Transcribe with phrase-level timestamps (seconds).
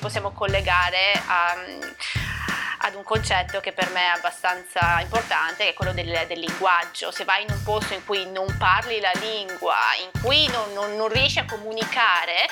[0.00, 1.54] possiamo collegare a,
[2.78, 7.10] ad un concetto che per me è abbastanza importante, che è quello del, del, linguaggio.
[7.10, 10.96] Se vai in un posto in cui non parli la lingua, in cui non, non,
[10.96, 12.48] non riesci a comunicare,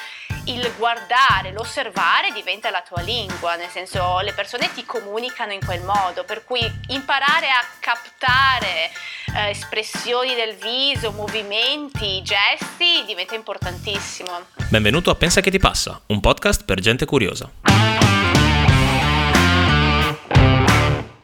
[0.49, 5.82] il guardare, l'osservare diventa la tua lingua, nel senso le persone ti comunicano in quel
[5.82, 8.91] modo, per cui imparare a captare
[9.37, 14.31] eh, espressioni del viso, movimenti, gesti diventa importantissimo.
[14.69, 17.51] Benvenuto a Pensa che ti passa, un podcast per gente curiosa.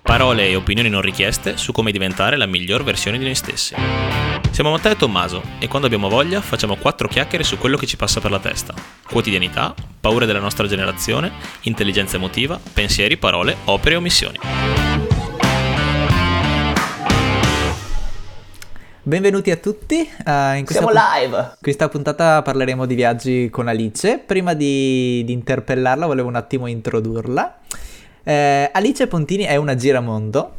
[0.03, 4.34] Parole e opinioni non richieste su come diventare la miglior versione di noi stessi.
[4.55, 7.97] Siamo Matteo e Tommaso e quando abbiamo voglia facciamo quattro chiacchiere su quello che ci
[7.97, 8.73] passa per la testa.
[9.05, 14.39] Quotidianità, paure della nostra generazione, intelligenza emotiva, pensieri, parole, opere e omissioni.
[19.03, 20.09] Benvenuti a tutti.
[20.25, 21.37] Uh, in Siamo pu- live!
[21.37, 24.19] In questa puntata parleremo di viaggi con Alice.
[24.25, 27.59] Prima di, di interpellarla volevo un attimo introdurla.
[28.23, 30.55] Eh, Alice Pontini è una giramondo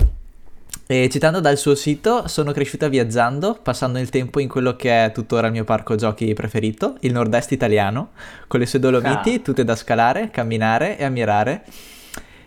[0.88, 5.11] e citando dal suo sito, sono cresciuta viaggiando, passando il tempo in quello che è
[5.11, 8.11] tuttora il mio parco giochi preferito, il nord-est italiano,
[8.45, 9.39] con le sue Dolomiti, ah.
[9.39, 11.63] tutte da scalare, camminare e ammirare,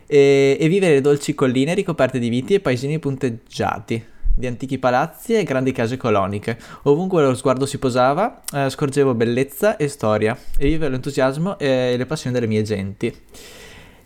[0.06, 5.42] e, e vivere dolci colline ricoperte di viti e paesini punteggiati, di antichi palazzi e
[5.42, 6.56] grandi case coloniche.
[6.82, 12.06] Ovunque lo sguardo si posava, eh, scorgevo bellezza e storia, e vivevo l'entusiasmo e le
[12.06, 13.12] passioni delle mie genti.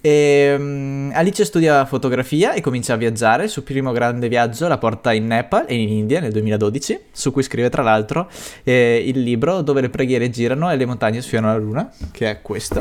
[0.04, 3.44] E, um, Alice studia fotografia e comincia a viaggiare.
[3.44, 7.30] Il suo primo grande viaggio la porta in Nepal e in India nel 2012, su
[7.30, 8.28] cui scrive tra l'altro
[8.64, 12.42] eh, il libro Dove le preghiere girano e le montagne sfiorano la luna, che è
[12.42, 12.80] questo.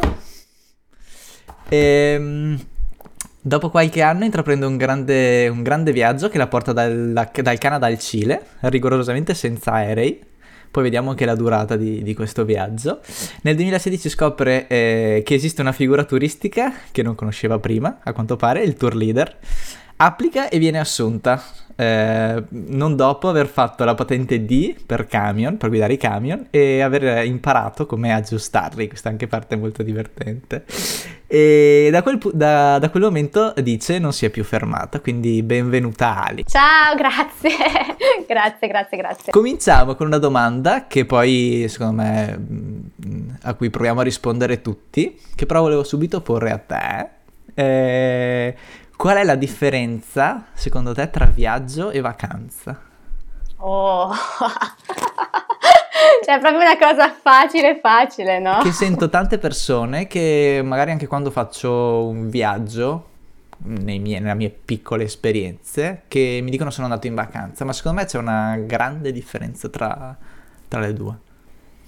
[1.70, 2.60] E, um,
[3.40, 7.86] dopo qualche anno intraprende un grande, un grande viaggio che la porta dal, dal Canada
[7.86, 10.30] al Cile, rigorosamente senza aerei
[10.72, 13.02] poi vediamo anche la durata di, di questo viaggio.
[13.42, 18.38] Nel 2016 scopre eh, che esiste una figura turistica che non conosceva prima, a quanto
[18.38, 19.38] pare, il tour leader.
[19.98, 21.44] Applica e viene assunta
[21.82, 26.80] eh, non dopo aver fatto la patente D per camion, per guidare i camion e
[26.82, 30.64] aver imparato come aggiustarli, questa anche parte molto divertente.
[31.26, 36.24] E da quel, da, da quel, momento dice non si è più fermata, quindi benvenuta
[36.24, 36.44] Ali.
[36.46, 37.50] Ciao, grazie,
[38.28, 39.32] grazie, grazie, grazie.
[39.32, 45.20] Cominciamo con una domanda che poi secondo me mm, a cui proviamo a rispondere tutti,
[45.34, 47.10] che però volevo subito porre a te.
[47.54, 48.56] Eh,
[49.02, 52.80] Qual è la differenza, secondo te, tra viaggio e vacanza?
[53.56, 54.14] Oh,
[56.24, 58.60] cioè è proprio una cosa facile, facile, no?
[58.62, 63.08] Che sento tante persone che magari anche quando faccio un viaggio,
[63.64, 68.06] mie, nelle mie piccole esperienze, che mi dicono sono andato in vacanza, ma secondo me
[68.06, 70.16] c'è una grande differenza tra,
[70.68, 71.16] tra le due.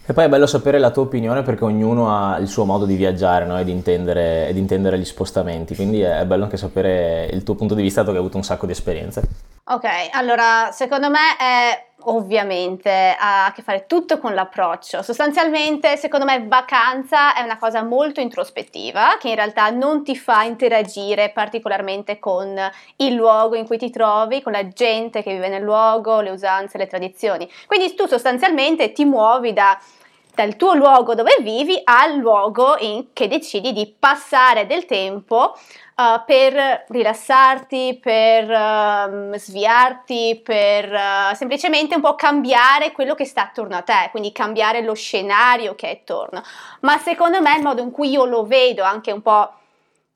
[0.06, 2.96] E poi è bello sapere la tua opinione perché ognuno ha il suo modo di
[2.96, 3.58] viaggiare no?
[3.58, 7.56] e, di intendere, e, di intendere, gli spostamenti, quindi è bello anche sapere il tuo
[7.56, 9.22] punto di vista, dato che hai avuto un sacco di esperienze.
[9.64, 15.02] Ok, allora secondo me è ovviamente ha a che fare tutto con l'approccio.
[15.02, 20.44] Sostanzialmente, secondo me, vacanza è una cosa molto introspettiva che in realtà non ti fa
[20.44, 22.60] interagire particolarmente con
[22.98, 26.78] il luogo in cui ti trovi, con la gente che vive nel luogo, le usanze,
[26.78, 27.50] le tradizioni.
[27.66, 29.80] Quindi tu sostanzialmente ti muovi da
[30.34, 35.56] dal tuo luogo dove vivi al luogo in che decidi di passare del tempo
[35.96, 43.44] uh, per rilassarti, per uh, sviarti, per uh, semplicemente un po' cambiare quello che sta
[43.44, 46.42] attorno a te, quindi cambiare lo scenario che è attorno.
[46.82, 49.54] Ma secondo me il modo in cui io lo vedo anche un po'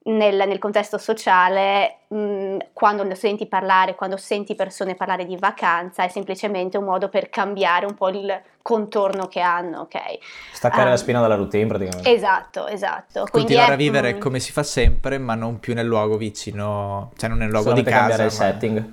[0.07, 6.07] nel, nel contesto sociale, mh, quando senti parlare, quando senti persone parlare di vacanza, è
[6.07, 9.97] semplicemente un modo per cambiare un po' il contorno che hanno, ok?
[10.53, 12.09] Staccare um, la spina dalla routine praticamente.
[12.11, 13.25] Esatto, esatto.
[13.29, 17.11] Continuare è, a vivere mm, come si fa sempre, ma non più nel luogo vicino,
[17.17, 17.97] cioè non nel luogo di casa.
[17.97, 18.35] cambiare il ma...
[18.35, 18.91] setting.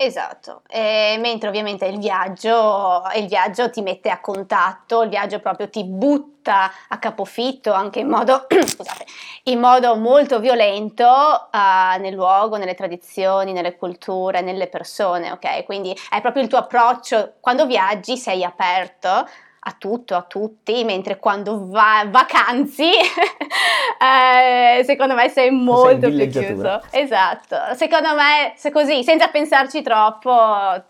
[0.00, 5.68] Esatto, e mentre ovviamente il viaggio, il viaggio ti mette a contatto, il viaggio proprio
[5.68, 9.04] ti butta a capofitto anche in modo, scusate,
[9.44, 15.64] in modo molto violento uh, nel luogo, nelle tradizioni, nelle culture, nelle persone, ok?
[15.64, 19.26] Quindi è proprio il tuo approccio, quando viaggi sei aperto
[19.60, 22.90] a tutto, a tutti, mentre quando va vacanzi,
[23.98, 26.80] eh, secondo me sei molto sei più chiuso.
[26.90, 30.32] Esatto, secondo me se così, senza pensarci troppo,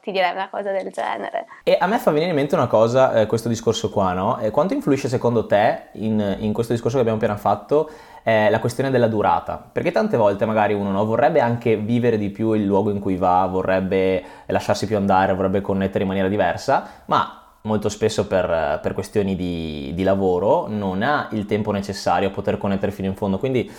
[0.03, 1.47] ti direi una cosa del genere.
[1.63, 4.39] E a me fa venire in mente una cosa, eh, questo discorso qua, no?
[4.39, 7.91] Eh, quanto influisce secondo te in, in questo discorso che abbiamo appena fatto
[8.23, 12.29] eh, la questione della durata, perché tante volte magari uno no, vorrebbe anche vivere di
[12.29, 16.87] più il luogo in cui va, vorrebbe lasciarsi più andare, vorrebbe connettere in maniera diversa,
[17.07, 22.31] ma molto spesso per, per questioni di, di, lavoro non ha il tempo necessario a
[22.31, 23.39] poter connettere fino in fondo.
[23.39, 23.71] Quindi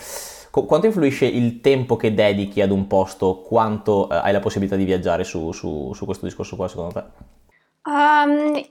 [0.50, 4.76] co- quanto influisce il tempo che dedichi ad un posto, quanto eh, hai la possibilità
[4.76, 7.04] di viaggiare su, su, su, questo discorso qua secondo te?
[7.90, 8.62] Um,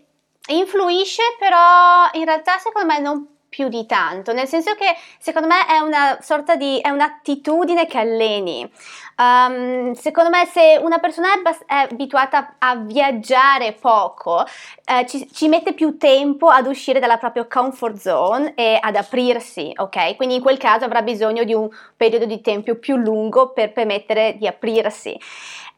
[0.49, 5.67] influisce però in realtà secondo me non più di tanto, nel senso che secondo me
[5.67, 8.71] è una sorta di, è un'attitudine che alleni.
[9.17, 14.45] Um, secondo me se una persona è, bas- è abituata a viaggiare poco,
[14.85, 19.73] eh, ci, ci, mette più tempo ad uscire dalla propria comfort zone e ad aprirsi,
[19.75, 20.15] ok?
[20.15, 24.37] Quindi in quel caso avrà bisogno di un periodo di tempo più lungo per permettere
[24.39, 25.19] di aprirsi.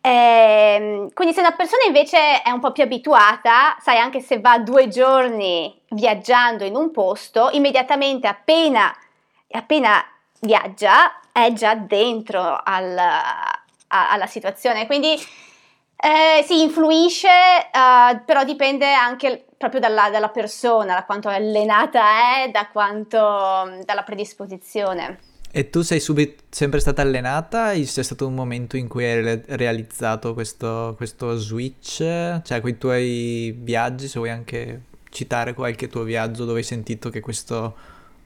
[0.02, 4.58] Eh, quindi se una persona invece è un po' più abituata, sai anche se va
[4.58, 8.94] due giorni viaggiando in un posto, immediatamente appena,
[9.50, 10.02] appena
[10.41, 14.87] viaggia è già dentro al, a, alla situazione.
[14.87, 15.19] Quindi
[15.97, 22.50] eh, sì, influisce, uh, però dipende anche proprio dalla, dalla, persona, da quanto allenata è,
[22.50, 23.19] da quanto,
[23.85, 25.30] dalla predisposizione.
[25.52, 27.73] E tu sei subito, sempre stata allenata?
[27.73, 31.99] C'è stato un momento in cui hai realizzato questo, questo switch?
[32.43, 37.11] Cioè, con i tuoi viaggi, se vuoi anche citare qualche tuo viaggio dove hai sentito
[37.11, 37.75] che questo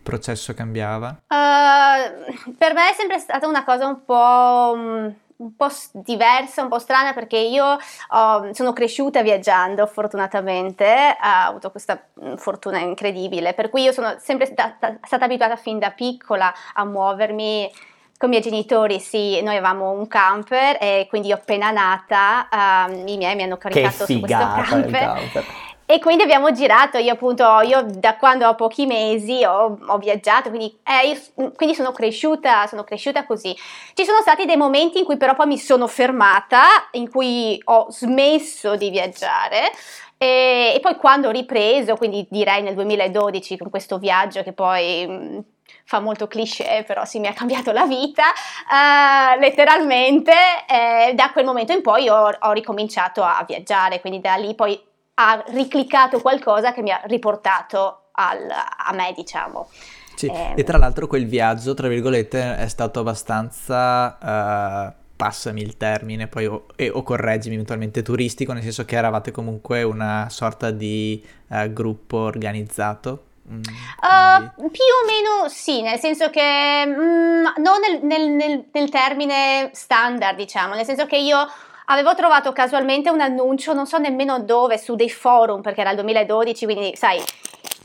[0.02, 1.22] processo cambiava?
[1.26, 6.68] Uh, per me è sempre stata una cosa un po' mm, un po' diversa, un
[6.68, 7.76] po' strana perché io
[8.10, 14.16] oh, sono cresciuta viaggiando fortunatamente, ho avuto questa mm, fortuna incredibile, per cui io sono
[14.18, 17.70] sempre stata, stata abituata fin da piccola a muovermi
[18.16, 22.48] con i miei genitori, sì, noi avevamo un camper e quindi io appena nata
[22.88, 24.90] um, i miei mi hanno caricato su questo camper.
[24.90, 25.44] camper.
[25.86, 30.48] E quindi abbiamo girato, io appunto, io da quando ho pochi mesi ho, ho viaggiato,
[30.48, 33.54] quindi, eh, io, quindi, sono cresciuta, sono cresciuta così.
[33.92, 37.90] Ci sono stati dei momenti in cui però poi mi sono fermata, in cui ho
[37.90, 39.72] smesso di viaggiare
[40.16, 45.06] e, e poi quando ho ripreso, quindi direi nel 2012 con questo viaggio che poi...
[45.06, 45.44] Mh,
[45.86, 50.32] fa molto cliché, però sì, mi ha cambiato la vita, uh, letteralmente,
[50.66, 54.80] eh, da quel momento in poi ho, ho ricominciato a viaggiare, quindi da lì poi
[55.14, 59.68] ha ricliccato qualcosa che mi ha riportato al, a me, diciamo.
[60.14, 65.76] Sì, eh, e tra l'altro quel viaggio, tra virgolette, è stato abbastanza, uh, passami il
[65.76, 70.70] termine, poi o, e, o, correggimi eventualmente, turistico, nel senso che eravate comunque una sorta
[70.70, 73.26] di uh, gruppo organizzato.
[73.46, 78.88] Mm, uh, più o meno sì, nel senso che mm, non nel, nel, nel, nel
[78.88, 81.46] termine standard, diciamo, nel senso che io
[81.86, 85.96] avevo trovato casualmente un annuncio, non so nemmeno dove, su dei forum, perché era il
[85.96, 87.22] 2012, quindi sai,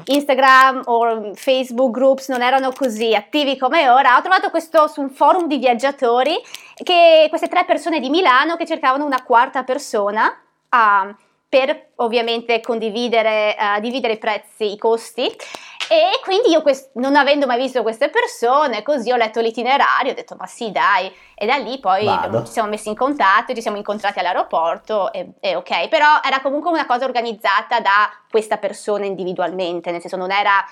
[0.06, 4.18] Instagram o Facebook groups non erano così attivi come ora.
[4.18, 6.36] Ho trovato questo su un forum di viaggiatori,
[6.84, 10.34] che queste tre persone di Milano che cercavano una quarta persona.
[10.70, 11.16] Uh,
[11.50, 15.36] per ovviamente condividere, uh, dividere i prezzi, i costi
[15.92, 20.14] e quindi io quest- non avendo mai visto queste persone, così ho letto l'itinerario, ho
[20.16, 22.46] detto ma sì dai, e da lì poi Vado.
[22.46, 26.70] ci siamo messi in contatto, ci siamo incontrati all'aeroporto e, e, ok, però era comunque
[26.70, 30.64] una cosa organizzata da questa persona individualmente, nel senso non era...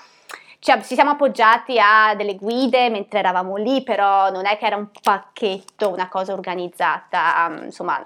[0.60, 4.74] Cioè, ci siamo appoggiati a delle guide mentre eravamo lì, però non è che era
[4.74, 8.04] un pacchetto, una cosa organizzata, um, insomma,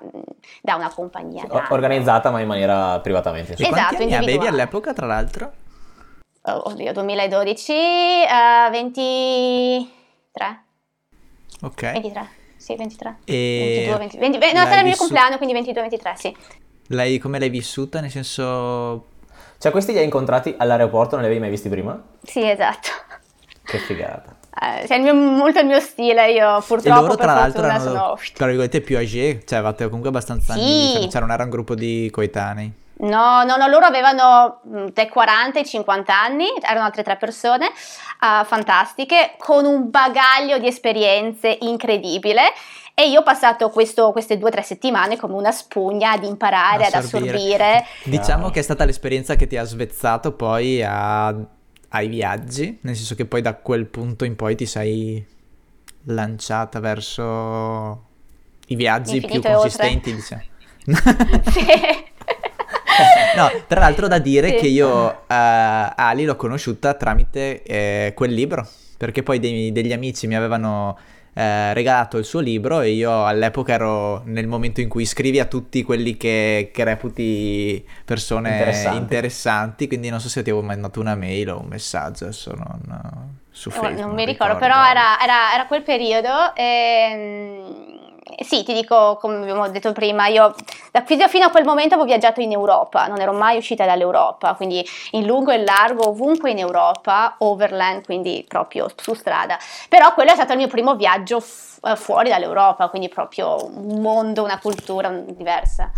[0.60, 1.46] da una compagnia.
[1.70, 3.54] Organizzata ma in maniera privatamente.
[3.54, 5.52] Esatto, quanti anni avevi all'epoca, tra l'altro?
[6.42, 9.90] Oh, oddio, 2012, uh, 23.
[11.62, 11.92] Ok.
[11.92, 13.16] 23, sì, 23.
[13.24, 16.36] E 22, 20, 20, 20 no, sarà il mio compleanno, quindi 22-23, sì.
[16.88, 18.00] Lei, come l'hai vissuta?
[18.00, 19.06] Nel senso...
[19.58, 22.02] Cioè, questi li hai incontrati all'aeroporto, non li avevi mai visti prima?
[22.22, 22.88] Sì, esatto.
[23.64, 24.36] Che figata.
[24.60, 27.80] Eh, cioè, il mio, molto il mio stile, io purtroppo e loro, tra l'altro, erano,
[27.80, 28.18] sono...
[28.34, 30.60] tra virgolette, più âgé, cioè avevate comunque abbastanza sì.
[30.60, 32.72] anni, cioè non era un gruppo di coetanei.
[33.02, 34.60] No, no, no, loro avevano
[34.92, 40.68] dai 40 ai 50 anni, erano altre tre persone uh, fantastiche, con un bagaglio di
[40.68, 42.42] esperienze incredibile.
[42.94, 46.86] E io ho passato questo, queste due o tre settimane come una spugna ad imparare,
[46.86, 47.84] ad assorbire.
[48.04, 51.34] Diciamo che è stata l'esperienza che ti ha svezzato poi a,
[51.88, 55.26] ai viaggi, nel senso che poi da quel punto in poi ti sei
[56.04, 58.04] lanciata verso
[58.66, 60.42] i viaggi più consistenti, diciamo.
[61.50, 62.10] sì.
[63.36, 64.54] no, tra l'altro da dire sì.
[64.56, 70.26] che io uh, Ali l'ho conosciuta tramite eh, quel libro, perché poi dei, degli amici
[70.26, 70.96] mi avevano
[71.34, 75.46] eh, regalato il suo libro e io all'epoca ero nel momento in cui scrivi a
[75.46, 78.98] tutti quelli che, che reputi persone interessanti.
[78.98, 79.86] interessanti.
[79.86, 83.70] quindi non so se ti avevo mandato una mail o un messaggio, adesso non, su
[83.70, 83.98] Facebook.
[83.98, 86.64] Oh, non mi ricordo, ricordo, però era, era, era quel periodo e
[87.10, 90.54] ehm, sì, ti dico, come abbiamo detto prima, io
[90.90, 94.86] da, fino a quel momento avevo viaggiato in Europa, non ero mai uscita dall'Europa, quindi
[95.12, 99.58] in lungo e in largo, ovunque in Europa, overland, quindi proprio su strada.
[99.88, 104.00] Però quello è stato il mio primo viaggio f- eh, fuori dall'Europa, quindi proprio un
[104.00, 105.90] mondo, una cultura diversa.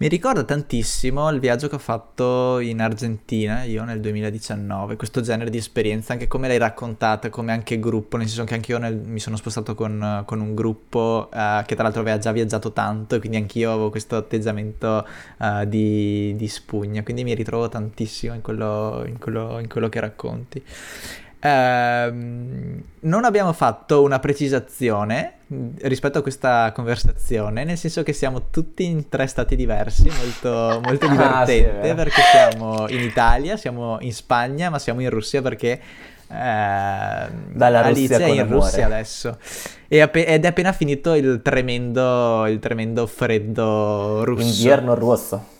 [0.00, 5.50] Mi ricorda tantissimo il viaggio che ho fatto in Argentina, io nel 2019, questo genere
[5.50, 8.96] di esperienza, anche come l'hai raccontata, come anche gruppo, nel senso che anche io nel,
[8.96, 13.18] mi sono spostato con, con un gruppo uh, che tra l'altro aveva già viaggiato tanto
[13.18, 19.04] quindi anch'io avevo questo atteggiamento uh, di, di, spugna, quindi mi ritrovo tantissimo in quello,
[19.06, 20.64] in quello, in quello che racconti.
[21.40, 25.34] Ehm, non abbiamo fatto una precisazione
[25.80, 31.08] rispetto a questa conversazione, nel senso che siamo tutti in tre stati diversi, molto, molto
[31.08, 35.72] divertente, ah, sì, perché siamo in Italia, siamo in Spagna, ma siamo in Russia perché
[35.72, 35.80] eh,
[36.28, 39.38] Dalla Alice è in Russia adesso.
[39.88, 44.46] App- ed è appena finito il tremendo, il tremendo freddo russo.
[44.46, 45.58] Invierno russo.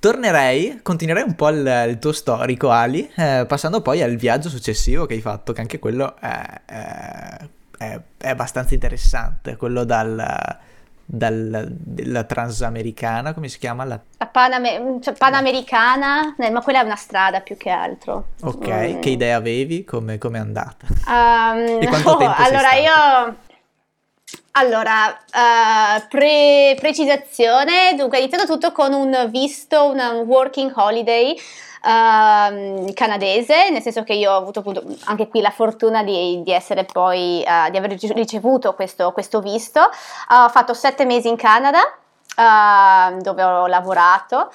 [0.00, 5.04] Tornerei, continuerei un po' il, il tuo storico, Ali, eh, passando poi al viaggio successivo
[5.04, 7.36] che hai fatto, che anche quello è, è,
[7.76, 10.58] è, è abbastanza interessante, quello dal,
[11.04, 13.84] dal, della transamericana, come si chiama?
[13.84, 18.28] La, la Paname- cioè Panamericana, ma quella è una strada più che altro.
[18.40, 19.00] Ok, mm.
[19.00, 19.84] che idea avevi?
[19.84, 20.86] Come è andata?
[21.06, 23.36] Um, e quanto oh, tempo Allora io
[24.52, 31.32] allora, uh, pre- precisazione, dunque è iniziato tutto con un visto, un working holiday
[31.82, 36.52] uh, canadese, nel senso che io ho avuto appunto anche qui la fortuna di, di
[36.52, 39.80] essere poi, uh, di aver ricevuto questo, questo visto.
[39.80, 41.80] ho fatto sette mesi in Canada,
[42.36, 44.50] ehm, dove ho lavorato.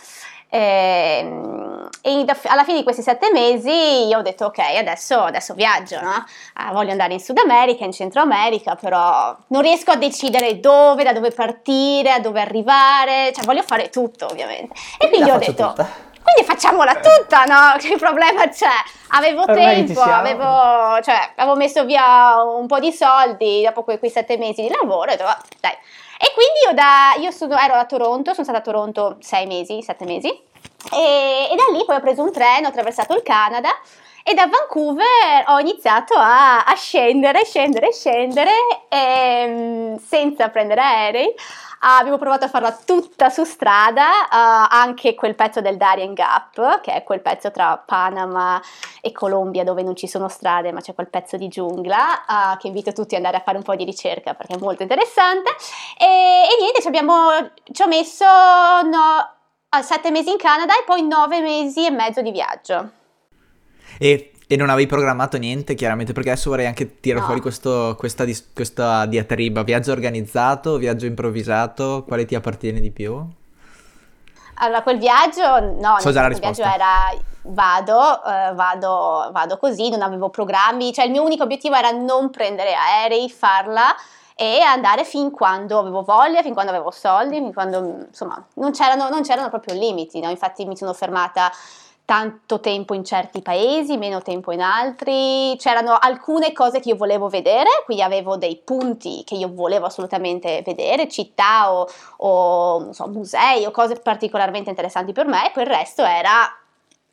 [0.56, 5.54] E, ehm, e, alla fine di questi sette mesi io ho detto ok adesso, adesso
[5.54, 6.24] viaggio no?
[6.54, 11.04] ah, voglio andare in Sud America in Centro America però non riesco a decidere dove
[11.04, 15.68] da dove partire a dove arrivare cioè voglio fare tutto ovviamente e quindi ho detto
[15.68, 15.90] tutta.
[16.24, 17.76] quindi facciamola tutta no?
[17.82, 18.70] che problema c'è
[19.10, 24.12] avevo Ormai tempo avevo, cioè, avevo messo via un po' di soldi dopo quei, quei
[24.12, 25.76] sette mesi di lavoro e ho detto dai
[26.18, 29.82] e quindi io, da, io sono, ero a Toronto, sono stata a Toronto sei mesi,
[29.82, 33.70] sette mesi, e, e, da lì poi ho preso un treno, ho attraversato il Canada
[34.24, 38.52] e da Vancouver ho iniziato a, a scendere, scendere, scendere
[38.90, 41.36] e, senza prendere aerei
[41.88, 46.94] abbiamo provato a farla tutta su strada, uh, anche quel pezzo del Darien Gap, che
[46.94, 48.62] è quel pezzo tra Panama
[49.02, 52.68] e Colombia dove non ci sono strade, ma c'è quel pezzo di giungla, uh, che
[52.68, 55.52] invito tutti ad andare a fare un po' di ricerca perché è molto interessante.
[55.98, 57.30] E, e niente, ci, abbiamo,
[57.72, 62.32] ci ho messo no, sette mesi in Canada e poi nove mesi e mezzo di
[62.32, 62.90] viaggio.
[64.00, 67.26] E e non avevi programmato niente, chiaramente, perché adesso vorrei anche tirare no.
[67.26, 69.64] fuori questo, questa, questa diatriba.
[69.64, 73.26] Viaggio organizzato, viaggio improvvisato, quale ti appartiene di più?
[74.58, 77.12] Allora, quel viaggio, no, so già viaggio era
[77.48, 82.30] vado, eh, vado, vado così, non avevo programmi, cioè il mio unico obiettivo era non
[82.30, 83.94] prendere aerei, farla
[84.36, 89.10] e andare fin quando avevo voglia, fin quando avevo soldi, fin quando, insomma, non c'erano,
[89.10, 90.30] non c'erano proprio limiti, no?
[90.30, 91.52] Infatti mi sono fermata
[92.06, 95.56] tanto tempo in certi paesi, meno tempo in altri.
[95.58, 100.62] C'erano alcune cose che io volevo vedere, quindi avevo dei punti che io volevo assolutamente
[100.64, 105.70] vedere, città o, o so, musei o cose particolarmente interessanti per me, e poi il
[105.70, 106.60] resto era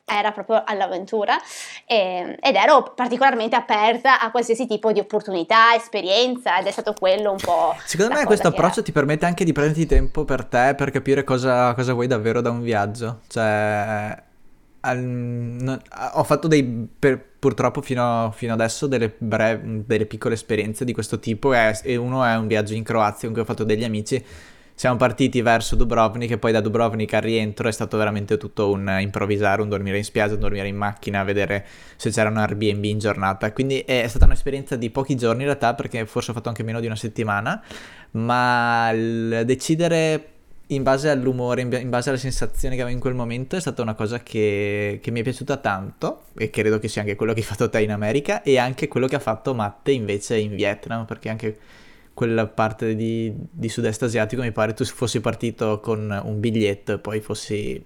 [0.04, 1.38] era proprio all'avventura.
[1.86, 7.30] E, ed ero particolarmente aperta a qualsiasi tipo di opportunità, esperienza ed è stato quello
[7.30, 7.74] un po'...
[7.84, 8.82] Secondo me questo approccio era...
[8.82, 12.50] ti permette anche di prenderti tempo per te per capire cosa, cosa vuoi davvero da
[12.50, 14.14] un viaggio, cioè
[14.84, 15.80] al, no,
[16.14, 21.18] ho fatto dei, per, purtroppo fino, fino adesso delle, brev, delle, piccole esperienze di questo
[21.18, 24.24] tipo e, e, uno è un viaggio in Croazia in cui ho fatto degli amici.
[24.74, 28.96] Siamo partiti verso Dubrovnik e poi da Dubrovnik al rientro è stato veramente tutto un
[29.00, 32.98] improvvisare, un dormire in spiaggia, un dormire in macchina, vedere se c'era un Airbnb in
[32.98, 33.52] giornata.
[33.52, 36.80] Quindi è stata un'esperienza di pochi giorni in realtà perché forse ho fatto anche meno
[36.80, 37.62] di una settimana,
[38.12, 38.90] ma
[39.44, 40.31] decidere
[40.74, 43.94] in base all'umore, in base alle sensazioni che avevo in quel momento, è stata una
[43.94, 47.46] cosa che, che, mi è piaciuta tanto e credo che sia anche quello che hai
[47.46, 51.28] fatto te in America e anche quello che ha fatto Matte invece in Vietnam, perché
[51.28, 51.58] anche
[52.14, 56.98] quella parte di, di sud-est asiatico mi pare tu fossi partito con un biglietto e
[56.98, 57.82] poi fossi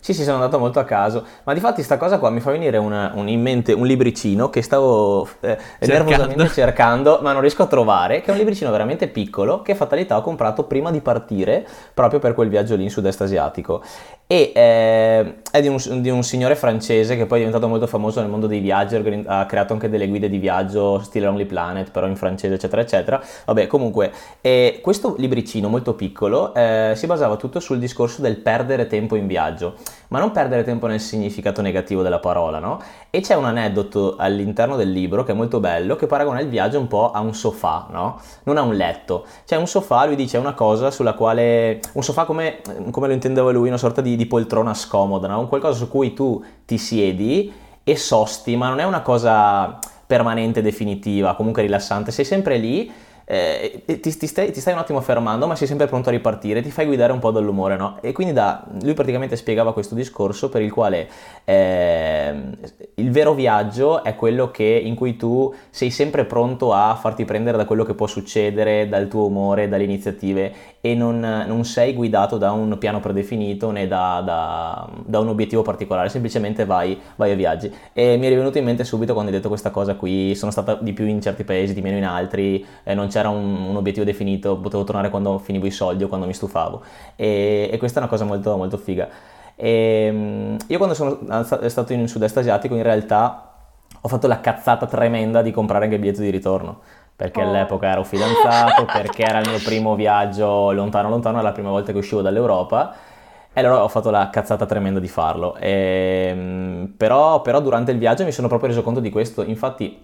[0.00, 2.50] sì, sì, sono andato molto a caso, ma di fatti sta cosa qua mi fa
[2.50, 7.62] venire una, un, in mente un libricino che stavo eh, nervosamente cercando, ma non riesco
[7.62, 11.66] a trovare, che è un libricino veramente piccolo che fatalità ho comprato prima di partire
[11.92, 13.82] proprio per quel viaggio lì in sud-est asiatico.
[14.32, 18.20] E eh, è di un, di un, signore francese che poi è diventato molto famoso
[18.20, 18.94] nel mondo dei viaggi,
[19.26, 23.20] ha creato anche delle guide di viaggio stile Lonely Planet, però in francese eccetera eccetera.
[23.46, 28.86] Vabbè comunque, eh, questo libricino molto piccolo eh, si basava tutto sul discorso del perdere
[28.86, 29.74] tempo in viaggio,
[30.10, 32.80] ma non perdere tempo nel significato negativo della parola, no?
[33.10, 36.78] E c'è un aneddoto all'interno del libro che è molto bello, che paragona il viaggio
[36.78, 38.20] un po' a un sofà, no?
[38.44, 39.26] Non a un letto.
[39.44, 41.80] C'è un sofà, lui dice, una cosa sulla quale...
[41.94, 42.60] Un sofà come,
[42.92, 45.40] come lo intendeva lui, una sorta di, di poltrona scomoda, no?
[45.40, 47.50] Un qualcosa su cui tu ti siedi
[47.82, 52.92] e sosti, ma non è una cosa permanente, definitiva, comunque rilassante, sei sempre lì
[53.32, 56.62] eh, ti, ti, stai, ti, stai, un attimo fermando, ma sei sempre pronto a ripartire,
[56.62, 57.98] ti fai guidare un po' dall'umore, no?
[58.00, 61.08] E quindi da, lui praticamente spiegava questo discorso per il quale
[61.44, 62.34] eh,
[62.94, 67.56] il vero viaggio è quello che, in cui tu sei sempre pronto a farti prendere
[67.56, 72.36] da quello che può succedere, dal tuo umore, dalle iniziative e non, non sei guidato
[72.38, 77.34] da un piano predefinito né da, da, da un obiettivo particolare, semplicemente vai, vai, a
[77.36, 77.72] viaggi.
[77.92, 80.74] E mi è rivenuto in mente subito quando hai detto questa cosa qui, sono stata
[80.74, 83.76] di più in certi paesi, di meno in altri, eh, non c'è c'era un, un,
[83.76, 86.82] obiettivo definito, potevo tornare quando finivo i soldi o quando mi stufavo
[87.16, 89.08] e, e questa è una cosa molto, molto figa.
[89.54, 91.18] E, ehm, io quando sono
[91.68, 93.52] stato in sud-est asiatico in realtà
[94.00, 96.80] ho fatto la cazzata tremenda di comprare anche il biglietto di ritorno
[97.14, 97.48] perché oh.
[97.48, 101.92] all'epoca ero fidanzato, perché era il mio primo viaggio lontano lontano, era la prima volta
[101.92, 102.94] che uscivo dall'Europa
[103.52, 105.56] e allora ho fatto la cazzata tremenda di farlo.
[105.56, 109.42] E, ehm, però, però, durante il viaggio mi sono proprio reso conto di questo.
[109.42, 110.00] Infatti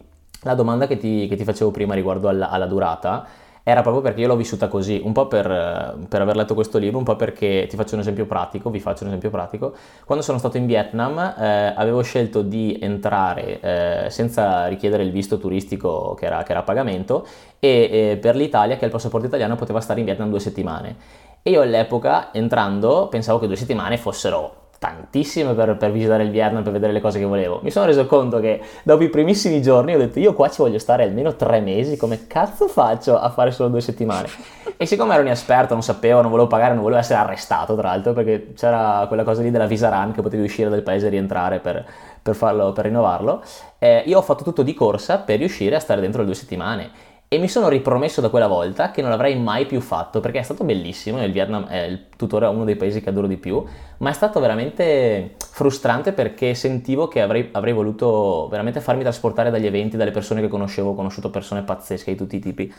[0.46, 3.26] la domanda che ti, che ti facevo prima riguardo alla, alla, durata
[3.62, 6.98] era proprio perché io l'ho vissuta così, un po' per, per, aver letto questo libro,
[6.98, 9.74] un po' perché ti faccio un esempio pratico, vi faccio un esempio pratico.
[10.04, 15.38] Quando sono stato in Vietnam eh, avevo scelto di entrare eh, senza richiedere il visto
[15.38, 17.26] turistico che era, che era a pagamento
[17.58, 20.96] e eh, per l'Italia che il passaporto italiano poteva stare in Vietnam due settimane.
[21.42, 26.62] E io all'epoca entrando pensavo che due settimane fossero tantissime per, per, visitare il Vietnam,
[26.62, 27.60] per vedere le cose che volevo.
[27.62, 30.78] Mi sono reso conto che dopo i primissimi giorni ho detto io qua ci voglio
[30.78, 34.28] stare almeno tre mesi, come cazzo faccio a fare solo due settimane?
[34.76, 38.12] E siccome ero inesperto, non sapevo, non volevo pagare, non volevo essere arrestato tra l'altro,
[38.12, 41.58] perché c'era quella cosa lì della visa run che potevi uscire dal paese e rientrare
[41.60, 41.84] per,
[42.20, 43.42] per, farlo, per rinnovarlo,
[43.78, 46.90] eh, io ho fatto tutto di corsa per riuscire a stare dentro le due settimane
[47.28, 50.42] e mi sono ripromesso da quella volta che non l'avrei mai più fatto perché è
[50.42, 51.22] stato bellissimo.
[51.24, 53.64] Il Vietnam è tuttora uno dei paesi che adoro di più,
[53.98, 59.66] ma è stato veramente frustrante perché sentivo che avrei, avrei, voluto veramente farmi trasportare dagli
[59.66, 60.90] eventi, dalle persone che conoscevo.
[60.90, 62.72] Ho conosciuto persone pazzesche di tutti i tipi.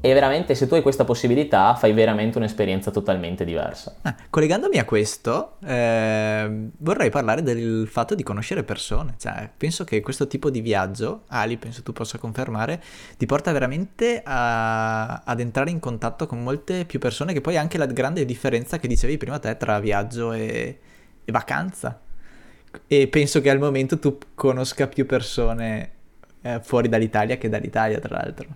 [0.00, 3.94] E veramente, se tu hai questa possibilità, fai veramente un'esperienza totalmente diversa.
[4.02, 9.14] Ah, collegandomi a questo, eh, vorrei parlare del fatto di conoscere persone.
[9.16, 12.82] Cioè, penso che questo tipo di viaggio, Ali, penso tu possa confermare,
[13.16, 17.78] ti porta veramente a, ad entrare in contatto con molte più persone, che poi anche
[17.78, 20.78] la grande differenza che dicevi prima te tra viaggio e,
[21.24, 22.00] e vacanza.
[22.86, 25.92] E penso che al momento tu conosca più persone
[26.42, 28.46] eh, fuori dall'Italia che dall'Italia, tra l'altro.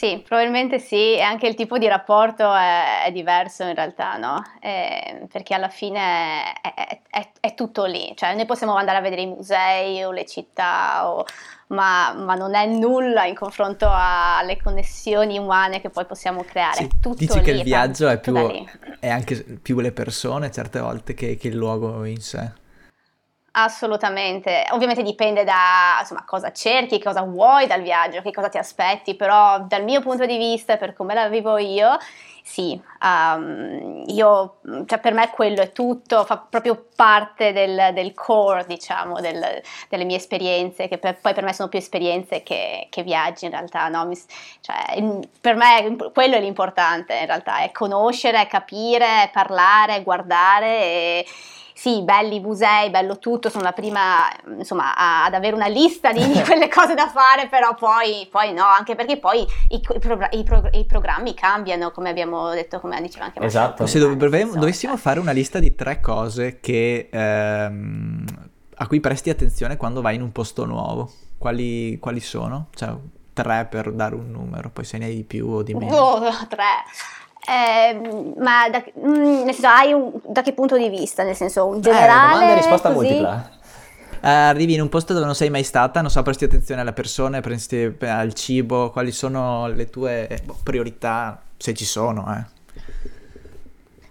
[0.00, 4.42] Sì, probabilmente sì, e anche il tipo di rapporto è, è diverso in realtà, no?
[4.58, 9.20] Eh, perché alla fine è, è, è, tutto lì, cioè noi possiamo andare a vedere
[9.20, 11.26] i musei o le città o
[11.70, 16.76] ma, ma, non è nulla in confronto alle connessioni umane che poi possiamo creare.
[16.76, 18.34] Sì, Tutto dici lì, che il viaggio è, più,
[18.98, 22.58] è, anche più le persone certe volte che, che il luogo in sé.
[23.52, 29.16] Assolutamente, ovviamente dipende da insomma, cosa cerchi, cosa vuoi dal viaggio, che cosa ti aspetti,
[29.16, 31.96] però dal mio punto di vista, per come la vivo io,
[32.42, 38.64] sì, um, io, cioè per me quello è tutto, fa proprio parte del, del core,
[38.66, 43.02] diciamo, del, delle mie esperienze, che per, poi per me sono più esperienze che, che
[43.02, 44.06] viaggi in realtà, no?
[44.06, 44.16] Mi,
[44.60, 51.26] cioè, per me quello è l'importante in realtà, è conoscere, capire, parlare, guardare e
[51.80, 56.22] sì, belli musei, bello tutto, sono la prima insomma, a, ad avere una lista di,
[56.26, 60.34] di, quelle cose da fare, però poi, poi no, anche perché poi i, i, progr-
[60.34, 63.86] i, progr- i, programmi cambiano, come abbiamo detto, come diceva anche Esatto.
[63.86, 68.26] Se dov- dovessimo fare una lista di tre cose che, ehm,
[68.74, 72.66] a cui presti attenzione quando vai in un posto nuovo, quali, quali sono?
[72.74, 72.94] Cioè,
[73.32, 75.96] tre per dare un numero, poi se ne hai di più o di meno.
[75.96, 76.84] Oh, tre.
[77.46, 81.22] Eh, ma da, mm, nel senso, hai un, da che punto di vista?
[81.22, 82.10] Nel senso, un generale?
[82.10, 83.06] Eh, domanda e risposta così?
[83.06, 83.58] multipla.
[84.22, 86.92] Uh, arrivi in un posto dove non sei mai stata, non so, presti attenzione alle
[86.92, 92.58] persone, presti al cibo, quali sono le tue boh, priorità, se ci sono, eh.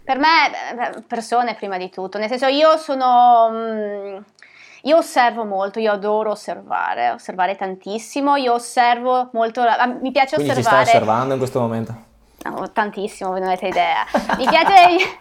[0.04, 3.50] Per me, persone prima di tutto, nel senso io sono...
[3.52, 4.18] Mm,
[4.84, 9.62] io osservo molto, io adoro osservare, osservare tantissimo, io osservo molto,
[10.02, 10.54] mi piace Quindi osservare...
[10.54, 12.08] Quindi ci stai osservando in questo momento?
[12.44, 14.06] No, tantissimo, voi non avete idea.
[14.38, 15.18] Mi piace,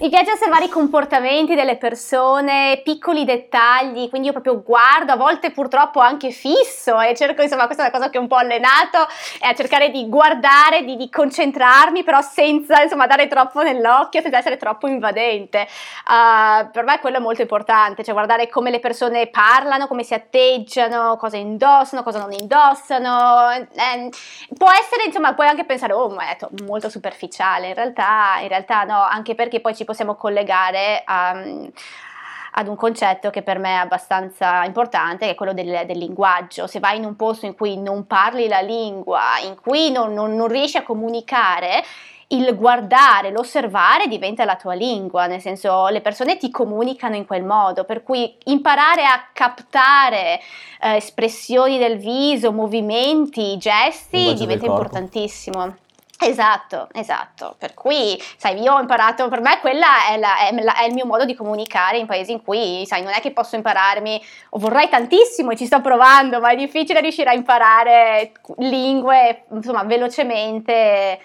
[0.00, 5.52] Mi piace osservare i comportamenti delle persone, piccoli dettagli, quindi io proprio guardo, a volte
[5.52, 9.06] purtroppo anche fisso e cerco, insomma, questa è una cosa che ho un po' allenato,
[9.38, 14.38] è a cercare di guardare, di, di concentrarmi, però senza, insomma, dare troppo nell'occhio, senza
[14.38, 15.68] essere troppo invadente.
[16.08, 20.14] Uh, per me quello è molto importante, cioè guardare come le persone parlano, come si
[20.14, 23.50] atteggiano, cosa indossano, cosa non indossano.
[23.52, 24.10] Eh,
[24.56, 28.82] può essere, insomma, puoi anche pensare, oh, ma è molto superficiale, in realtà, in realtà
[28.82, 31.42] no, anche perché poi ci possiamo collegare a
[32.54, 36.66] ad un concetto che per me è abbastanza importante, che è quello del, del, linguaggio.
[36.66, 40.34] Se vai in un posto in cui non parli la lingua, in cui non, non,
[40.34, 41.82] non riesci a comunicare,
[42.28, 47.44] il guardare, l'osservare diventa la tua lingua, nel senso le persone ti comunicano in quel
[47.44, 50.40] modo, per cui imparare a captare
[50.80, 55.76] eh, espressioni del viso, movimenti, gesti diventa importantissimo.
[56.24, 57.56] Esatto, esatto.
[57.58, 60.94] Per cui, sai, io ho imparato, per me quella è, la, è, la, è, il
[60.94, 64.58] mio modo di comunicare in paesi in cui, sai, non è che posso impararmi, o
[64.58, 71.18] vorrei tantissimo e ci sto provando, ma è difficile riuscire a imparare lingue, insomma, velocemente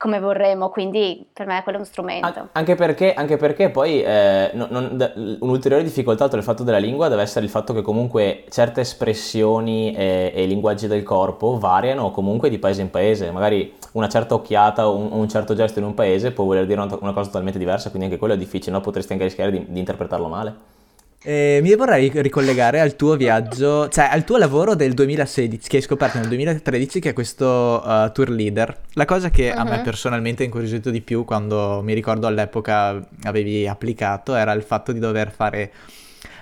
[0.00, 2.48] come vorremmo, quindi per me quello è uno strumento.
[2.52, 7.08] Anche perché, anche perché poi eh, non, non, un'ulteriore difficoltà oltre al fatto della lingua
[7.08, 12.48] deve essere il fatto che comunque certe espressioni e, e linguaggi del corpo variano comunque
[12.48, 15.92] di paese in paese, magari una certa occhiata o un, un, certo gesto in un
[15.92, 18.80] paese può voler dire una, una, cosa totalmente diversa, quindi anche quello è difficile, no?
[18.80, 20.78] potresti anche rischiare di, di interpretarlo male.
[21.22, 25.82] Eh, mi vorrei ricollegare al tuo viaggio, cioè al tuo lavoro del 2016, che hai
[25.82, 28.74] scoperto nel 2013, che è questo uh, tour leader.
[28.94, 29.58] La cosa che uh-huh.
[29.58, 29.82] a me mhm.
[29.82, 34.98] personalmente ha incuriosito di più quando mi ricordo all'epoca avevi applicato era il fatto di
[34.98, 35.70] dover fare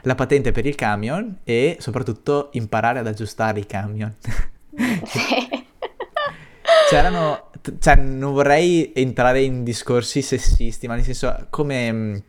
[0.02, 4.14] la patente per il camion e soprattutto imparare ad aggiustare i camion.
[6.88, 12.22] C'erano, cioè non vorrei entrare in discorsi sessisti, ma nel senso come,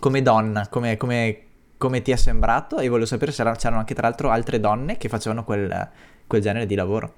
[0.00, 1.50] come donna, come, come
[1.82, 5.08] come ti è sembrato e volevo sapere se c'erano anche tra l'altro altre donne che
[5.08, 5.88] facevano quel,
[6.28, 7.14] quel genere di lavoro.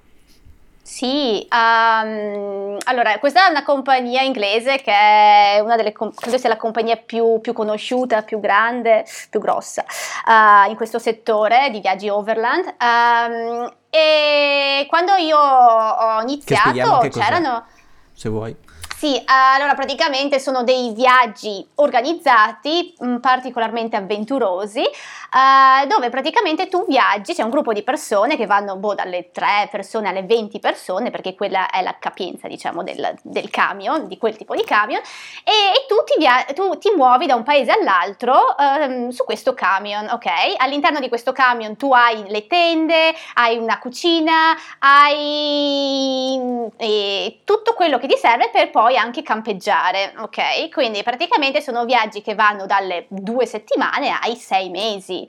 [0.81, 6.57] Sì, um, allora questa è una compagnia inglese che è una delle, credo sia la
[6.57, 9.83] compagnia più, più conosciuta, più grande, più grossa
[10.25, 12.65] uh, in questo settore di viaggi overland.
[12.81, 17.65] Um, e quando io ho iniziato c'erano...
[18.13, 18.64] Se vuoi.
[18.97, 27.33] Sì, allora praticamente sono dei viaggi organizzati, mm, particolarmente avventurosi, uh, dove praticamente tu viaggi,
[27.33, 31.35] c'è un gruppo di persone che vanno boh, dalle 3 persone alle 20 persone, perché
[31.35, 35.01] quella è la capienza diciamo del, del camion, di quel tipo di camion,
[35.43, 39.53] e, e tu, ti via- tu, ti muovi da un paese all'altro uh, su questo
[39.53, 40.55] camion, ok?
[40.57, 47.97] All'interno di questo camion tu hai le tende, hai una cucina, hai eh, tutto quello
[47.97, 50.69] che ti serve per poi puoi anche campeggiare, ok?
[50.71, 55.27] Quindi praticamente sono viaggi che vanno dalle due settimane ai sei mesi.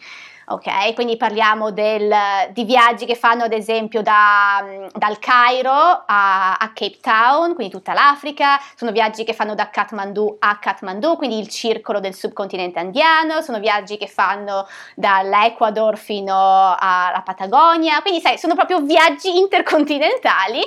[0.48, 2.14] Ok, quindi parliamo del,
[2.52, 7.94] di viaggi che fanno ad esempio da, dal Cairo a, a, Cape Town, quindi tutta
[7.94, 13.40] l'Africa, sono viaggi che fanno da Kathmandu a Kathmandu, quindi il circolo del subcontinente andiano,
[13.40, 20.60] sono viaggi che fanno dall'Ecuador fino alla Patagonia, quindi sai, sono proprio viaggi intercontinentali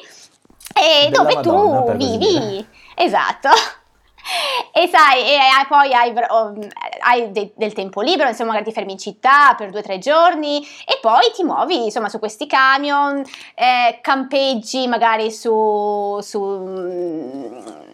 [0.73, 2.67] e dove Madonna, tu vivi.
[2.99, 3.47] Esatto.
[4.73, 6.53] E sai, e poi hai, oh,
[6.99, 9.97] hai de, del tempo libero, insomma, magari ti fermi in città per due o tre
[9.99, 13.23] giorni e poi ti muovi, insomma, su questi camion,
[13.55, 17.88] eh, campeggi magari su, su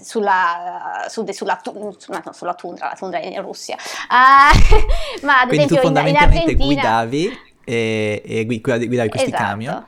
[0.00, 3.76] sulla, su, sulla, sulla, no, sulla, tundra, la tundra in Russia.
[4.08, 4.54] Uh,
[5.26, 9.42] ma ad Quindi esempio tu fondamentalmente in, in guidavi e, e guidavi questi esatto.
[9.42, 9.84] camion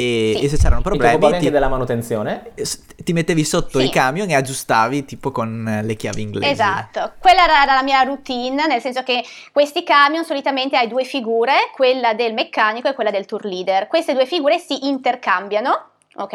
[0.00, 0.44] e, sì.
[0.44, 2.52] e se c'erano problemi ti anche della manutenzione
[2.96, 3.86] ti mettevi sotto sì.
[3.86, 8.02] i camion e aggiustavi tipo con le chiavi inglesi esatto quella era, era la mia
[8.02, 13.10] routine nel senso che questi camion solitamente hai due figure quella del meccanico e quella
[13.10, 16.34] del tour leader queste due figure si intercambiano ok?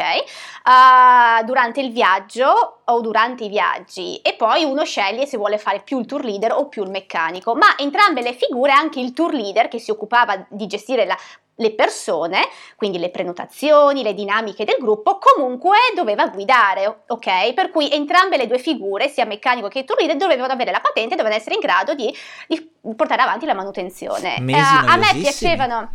[0.64, 5.80] Uh, durante il viaggio o durante i viaggi e poi uno sceglie se vuole fare
[5.80, 9.32] più il tour leader o più il meccanico, ma entrambe le figure, anche il tour
[9.32, 11.16] leader che si occupava di gestire la,
[11.56, 17.54] le persone, quindi le prenotazioni, le dinamiche del gruppo, comunque doveva guidare, ok?
[17.54, 21.16] Per cui entrambe le due figure, sia meccanico che tour leader, dovevano avere la patente
[21.16, 22.14] dovevano essere in grado di,
[22.46, 24.36] di portare avanti la manutenzione.
[24.40, 25.90] Uh, a me piacevano...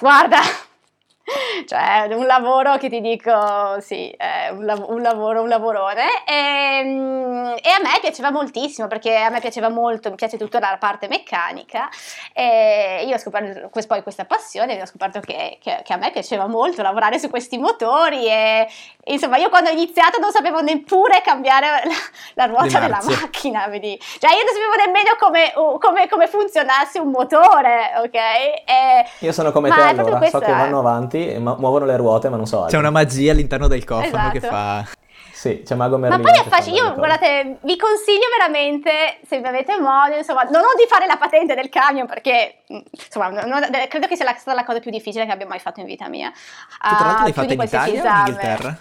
[0.00, 0.38] Guarda,
[1.66, 6.24] cioè un lavoro che ti dico sì, è un, lav- un lavoro, un lavorone.
[6.26, 10.58] E, mm, e, a me piaceva moltissimo perché a me piaceva molto, mi piace tutta
[10.58, 11.88] la parte meccanica.
[12.32, 16.46] E io ho scoperto poi questa passione ho scoperto che, che, che, a me piaceva
[16.46, 18.26] molto lavorare su questi motori.
[18.26, 18.68] E,
[19.02, 21.94] e, insomma, io quando ho iniziato non sapevo neppure cambiare la,
[22.34, 23.66] la ruota della macchina.
[23.68, 23.98] Vedi?
[24.00, 28.14] Cioè, io non sapevo nemmeno come, come, come funzionasse un motore, ok?
[28.14, 32.36] E, io sono come te allora, so che vanno avanti, ma muovono le ruote, ma
[32.36, 32.70] non so altro.
[32.70, 34.38] C'è una magia all'interno del cofano esatto.
[34.38, 34.84] che fa...
[35.42, 36.22] Sì, c'è Mago Merlino.
[36.22, 40.76] Ma poi è facile, io guardate, vi consiglio veramente, se avete modo, insomma, non ho
[40.76, 44.64] di fare la patente del camion perché, insomma, non, credo che sia la, stata la
[44.64, 46.30] cosa più difficile che abbia mai fatto in vita mia.
[46.30, 48.08] Tu tra l'altro l'hai fatta in Italia esame.
[48.08, 48.78] o in Inghilterra?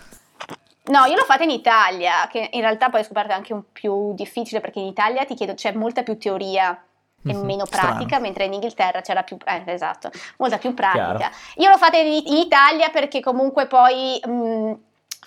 [0.84, 4.14] No, io l'ho fatta in Italia, che in realtà poi ho scoperto anche un più
[4.14, 6.80] difficile perché in Italia ti chiedo, c'è molta più teoria
[7.24, 8.24] e mm-hmm, meno pratica, strano.
[8.24, 11.16] mentre in Inghilterra c'era più, eh, esatto, molta più pratica.
[11.16, 11.36] Chiaro.
[11.58, 14.74] Io l'ho fatta in, in, Italia perché comunque poi mh,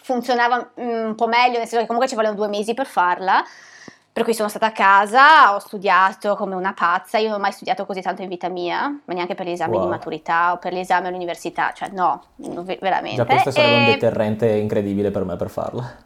[0.05, 3.43] funzionava mh, un po' meglio, nel senso che comunque ci volevano due mesi per farla.
[4.13, 7.51] Per cui sono stata a casa, ho studiato come una pazza, io non ho mai
[7.51, 9.83] studiato così tanto in vita mia, ma neanche per gli esami wow.
[9.83, 13.17] di maturità o per gli esami all'università, cioè no, veramente.
[13.17, 13.79] Già questo sarebbe e...
[13.79, 15.81] un deterrente incredibile per me per farla.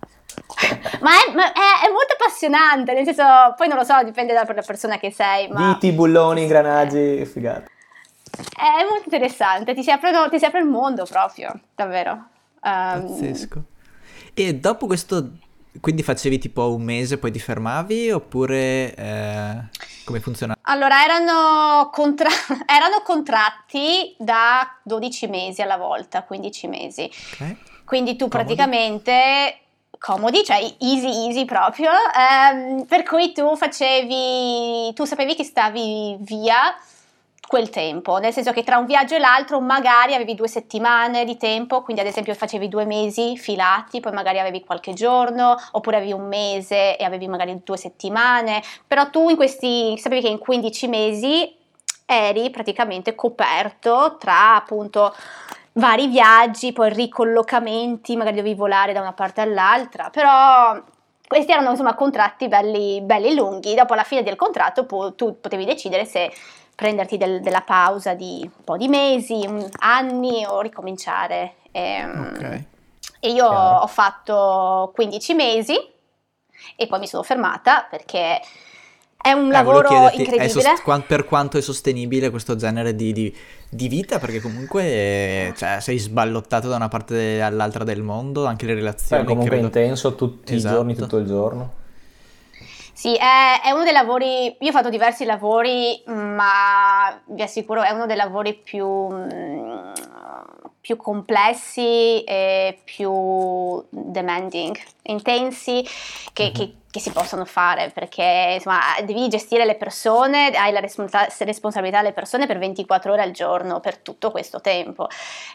[1.02, 3.24] ma, è, ma è, è, molto appassionante, nel senso,
[3.56, 5.48] poi non lo so, dipende dalla persona che sei.
[5.48, 5.74] Ma...
[5.74, 7.64] Viti, bulloni, ingranaggi, figata.
[7.64, 12.12] È molto interessante, ti si, apre, ti si apre il mondo proprio, davvero.
[12.62, 13.02] Um...
[13.02, 13.62] Pazzesco.
[14.40, 15.32] E dopo questo,
[15.80, 19.56] quindi facevi tipo un mese, poi ti fermavi oppure eh,
[20.04, 20.56] come funziona?
[20.62, 22.30] Allora, erano, contra-
[22.64, 27.10] erano contratti da 12 mesi alla volta, 15 mesi.
[27.32, 27.56] Okay.
[27.84, 28.54] Quindi tu Comodi.
[28.54, 29.58] praticamente
[29.98, 36.76] comodi, cioè easy easy proprio, ehm, per cui tu facevi, tu sapevi che stavi via
[37.48, 41.38] quel tempo, nel senso che tra un viaggio e l'altro magari avevi due settimane di
[41.38, 46.12] tempo, quindi ad esempio facevi due mesi filati, poi magari avevi qualche giorno, oppure avevi
[46.12, 50.88] un mese e avevi magari due settimane, però tu in questi, sapevi che in 15
[50.88, 51.56] mesi
[52.04, 55.14] eri praticamente coperto tra appunto
[55.72, 60.78] vari viaggi, poi ricollocamenti, magari dovevi volare da una parte all'altra, però
[61.26, 65.64] questi erano insomma contratti belli, belli lunghi, dopo la fine del contratto po- tu potevi
[65.64, 66.30] decidere se
[66.78, 69.44] prenderti del, della pausa di un po' di mesi,
[69.80, 71.54] anni o ricominciare.
[71.72, 72.66] E, ehm, okay.
[73.18, 73.82] e io Chiaro.
[73.82, 75.74] ho fatto 15 mesi
[76.76, 78.40] e poi mi sono fermata perché
[79.20, 80.48] è un eh, lavoro incredibile.
[80.48, 83.36] Sost- per quanto è sostenibile questo genere di, di,
[83.68, 84.20] di vita?
[84.20, 89.24] Perché comunque cioè, sei sballottato da una parte all'altra del mondo, anche le relazioni.
[89.24, 89.66] È comunque credo...
[89.66, 90.74] intenso tutti esatto.
[90.74, 91.77] i giorni, tutto il giorno.
[92.98, 97.90] Sì, è, è, uno dei lavori, io ho fatto diversi lavori, ma vi assicuro è
[97.90, 99.92] uno dei lavori più, mm,
[100.80, 105.86] più complessi e più demanding, intensi,
[106.32, 106.52] che, mm-hmm.
[106.52, 111.98] che che si possono fare perché insomma devi gestire le persone, hai la responsa- responsabilità
[112.00, 115.06] delle persone per 24 ore al giorno per tutto questo tempo.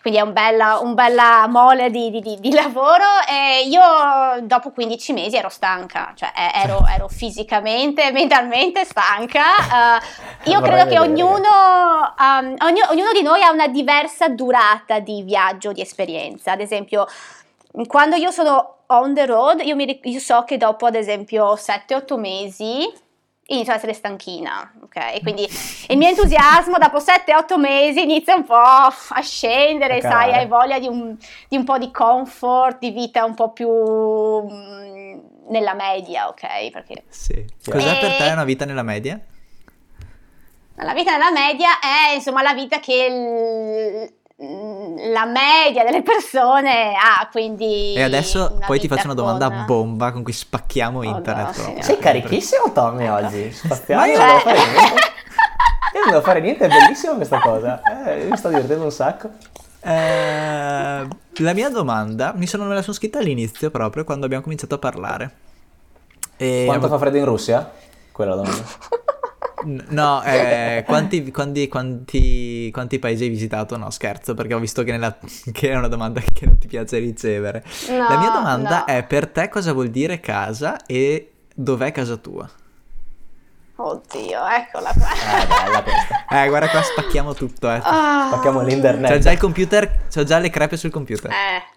[0.01, 3.81] Quindi è un bella, un bella mole di, di, di, lavoro e io
[4.43, 9.41] dopo 15 mesi ero stanca, cioè ero, ero fisicamente e mentalmente stanca.
[10.45, 15.23] Uh, io credo che ognuno, um, ognuno, ognuno di noi ha una diversa durata di
[15.23, 16.51] viaggio, di esperienza.
[16.51, 17.07] Ad esempio,
[17.87, 22.19] quando io sono on the road, io, mi, io so che dopo ad esempio 7-8
[22.19, 22.91] mesi
[23.47, 25.21] inizio a essere stanchina, ok?
[25.21, 25.47] Quindi
[25.89, 30.09] il mio entusiasmo dopo 7-8 mesi inizia un po' a scendere, okay.
[30.09, 31.15] sai, hai voglia di un,
[31.47, 36.69] di un, po' di comfort, di vita un po' più mh, nella media, ok?
[36.71, 37.03] Perché...
[37.09, 37.45] Sì.
[37.69, 37.99] Cos'è e...
[37.99, 39.19] per te una vita nella media?
[40.75, 47.93] La vita nella media è insomma la vita che la media delle persone ha, quindi...
[47.93, 49.65] E adesso poi ti faccio una domanda con...
[49.65, 51.75] bomba con cui spacchiamo oh internet.
[51.75, 53.13] No, Sei carichissimo Tommy ecco.
[53.13, 55.01] oggi, spazziamo, Ma io non devo fare niente.
[55.93, 57.81] Io non devo fare niente, è bellissima questa cosa.
[58.07, 59.29] Eh, mi sto divertendo un sacco.
[59.81, 64.75] Eh, la mia domanda, mi sono, me la sono scritta all'inizio proprio quando abbiamo cominciato
[64.75, 65.31] a parlare.
[66.37, 67.71] E Quanto fa freddo in Russia?
[68.11, 68.63] Quella la domanda.
[69.63, 73.77] No, eh, quanti, quanti, quanti, quanti, paesi hai visitato?
[73.77, 75.17] No, scherzo, perché ho visto che, nella,
[75.51, 77.63] che è una domanda che non ti piace ricevere.
[77.89, 78.85] No, La mia domanda no.
[78.85, 82.49] è per te cosa vuol dire casa e dov'è casa tua?
[83.75, 85.07] Oddio, eccola qua.
[85.11, 86.25] Eh, bella questa.
[86.29, 87.77] Eh, guarda qua spacchiamo tutto, eh.
[87.77, 88.27] Oh.
[88.27, 89.11] Spacchiamo l'internet.
[89.11, 91.31] C'ho già il computer, c'ho già le crepe sul computer.
[91.31, 91.72] Eh.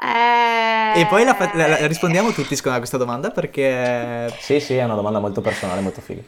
[0.00, 1.00] Eh...
[1.00, 4.32] E poi la, la, la, rispondiamo tutti secondo me a questa domanda perché...
[4.38, 6.22] Sì, sì, è una domanda molto personale, molto figa.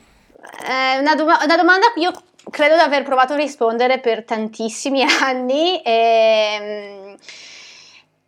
[0.62, 2.12] È una, do- una domanda io
[2.50, 7.16] credo di aver provato a rispondere per tantissimi anni e,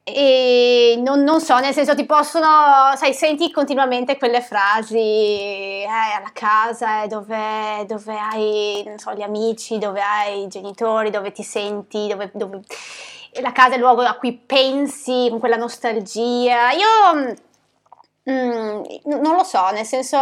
[0.04, 6.30] e non, non, so, nel senso ti possono, sai, senti continuamente quelle frasi, eh, alla
[6.32, 11.42] casa, eh, dove, dove, hai, non so, gli amici, dove hai i genitori, dove ti
[11.42, 12.60] senti, dove, dove...
[13.40, 16.70] la casa è il luogo a cui pensi con quella nostalgia.
[16.72, 17.34] Io
[18.30, 20.16] mm, non lo so, nel senso...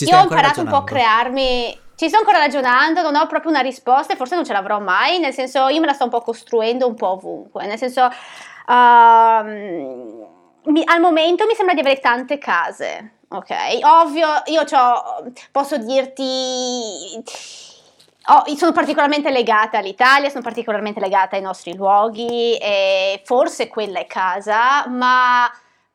[0.00, 3.60] Io ho imparato un po' a crearmi ci sto ancora ragionando, non ho proprio una
[3.60, 6.20] risposta e forse non ce l'avrò mai, nel senso io me la sto un po'
[6.20, 9.44] costruendo un po' ovunque, nel senso uh,
[10.70, 13.52] mi, al momento mi sembra di avere tante case, ok?
[13.82, 14.62] Ovvio, io
[15.50, 17.20] posso dirti...
[18.30, 24.06] Oh, sono particolarmente legata all'Italia, sono particolarmente legata ai nostri luoghi e forse quella è
[24.06, 25.50] casa, ma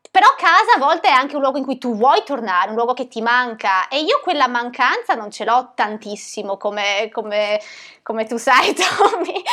[0.10, 2.94] però casa a volte è anche un luogo in cui tu vuoi tornare, un luogo
[2.94, 7.60] che ti manca e io quella mancanza non ce l'ho tantissimo come, come,
[8.02, 9.44] come tu sai Tommy.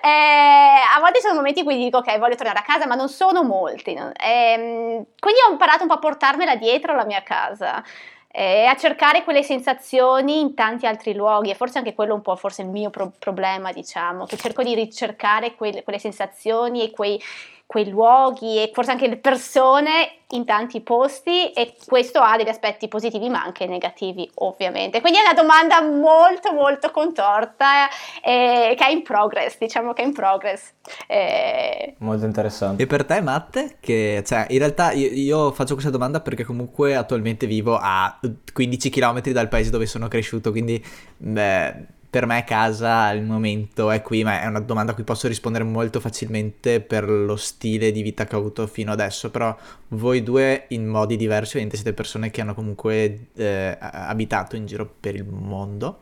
[0.00, 3.08] Eh, a volte sono momenti in cui dico ok voglio tornare a casa ma non
[3.08, 3.94] sono molti.
[3.94, 4.12] No?
[4.14, 7.82] Eh, quindi ho imparato un po' a portarmela dietro alla mia casa
[8.30, 11.50] e a cercare quelle sensazioni in tanti altri luoghi.
[11.50, 14.74] E forse anche quello un po' forse il mio pro- problema diciamo che cerco di
[14.74, 17.20] ricercare quelle, quelle sensazioni e quei
[17.68, 22.88] quei luoghi e forse anche le persone in tanti posti e questo ha degli aspetti
[22.88, 25.02] positivi ma anche negativi ovviamente.
[25.02, 27.86] Quindi è una domanda molto molto contorta
[28.24, 30.72] eh, che è in progress, diciamo che è in progress.
[31.06, 31.94] Eh...
[31.98, 32.82] Molto interessante.
[32.82, 33.76] E per te Matte?
[33.80, 38.18] Che, cioè, in realtà io, io, faccio questa domanda perché comunque attualmente vivo a
[38.50, 40.82] 15 km dal paese dove sono cresciuto, quindi...
[41.18, 45.28] Beh, per me casa al momento è qui, ma è una domanda a cui posso
[45.28, 49.54] rispondere molto facilmente per lo stile di vita che ho avuto fino adesso, però
[49.88, 54.90] voi due in modi diversi, ovviamente siete persone che hanno comunque eh, abitato in giro
[54.98, 56.00] per il mondo,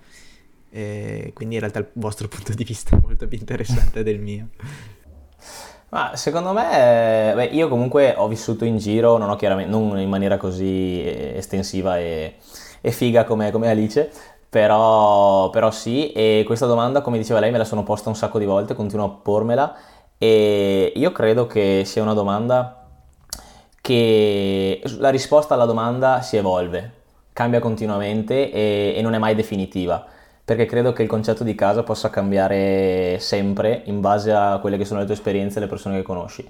[0.70, 4.48] e quindi in realtà il vostro punto di vista è molto più interessante del mio.
[5.88, 11.02] Ma secondo me, beh, io comunque ho vissuto in giro, non, non in maniera così
[11.04, 12.36] estensiva e,
[12.80, 14.10] e figa come, come Alice,
[14.48, 18.38] però, però sì, e questa domanda, come diceva lei, me la sono posta un sacco
[18.38, 19.74] di volte, continuo a pormela
[20.18, 22.86] e io credo che sia una domanda
[23.80, 26.92] che la risposta alla domanda si evolve,
[27.32, 30.06] cambia continuamente e, e non è mai definitiva
[30.46, 34.84] perché credo che il concetto di casa possa cambiare sempre in base a quelle che
[34.84, 36.48] sono le tue esperienze e le persone che conosci.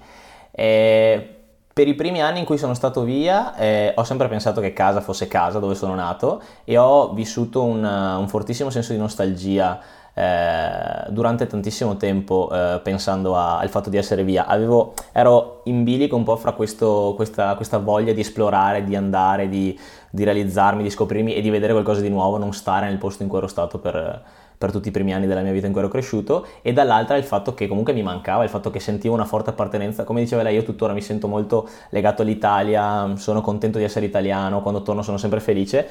[0.51, 1.36] E
[1.77, 4.99] per i primi anni in cui sono stato via eh, ho sempre pensato che casa
[4.99, 9.79] fosse casa dove sono nato e ho vissuto un, un fortissimo senso di nostalgia
[10.11, 14.47] eh, durante tantissimo tempo eh, pensando a, al fatto di essere via.
[14.47, 19.47] Avevo, ero in bilico un po' fra questo, questa, questa, voglia di esplorare, di andare,
[19.47, 23.21] di, di realizzarmi, di scoprirmi e di vedere qualcosa di nuovo, non stare nel posto
[23.21, 24.23] in cui ero stato per
[24.57, 27.23] per tutti i primi anni della mia vita in cui ero cresciuto e dall'altra il
[27.23, 30.55] fatto che comunque mi mancava, il fatto che sentivo una forte appartenenza, come diceva lei
[30.55, 35.17] io tuttora mi sento molto legato all'Italia, sono contento di essere italiano, quando torno sono
[35.17, 35.87] sempre felice,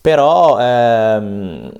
[0.00, 1.72] però ehm,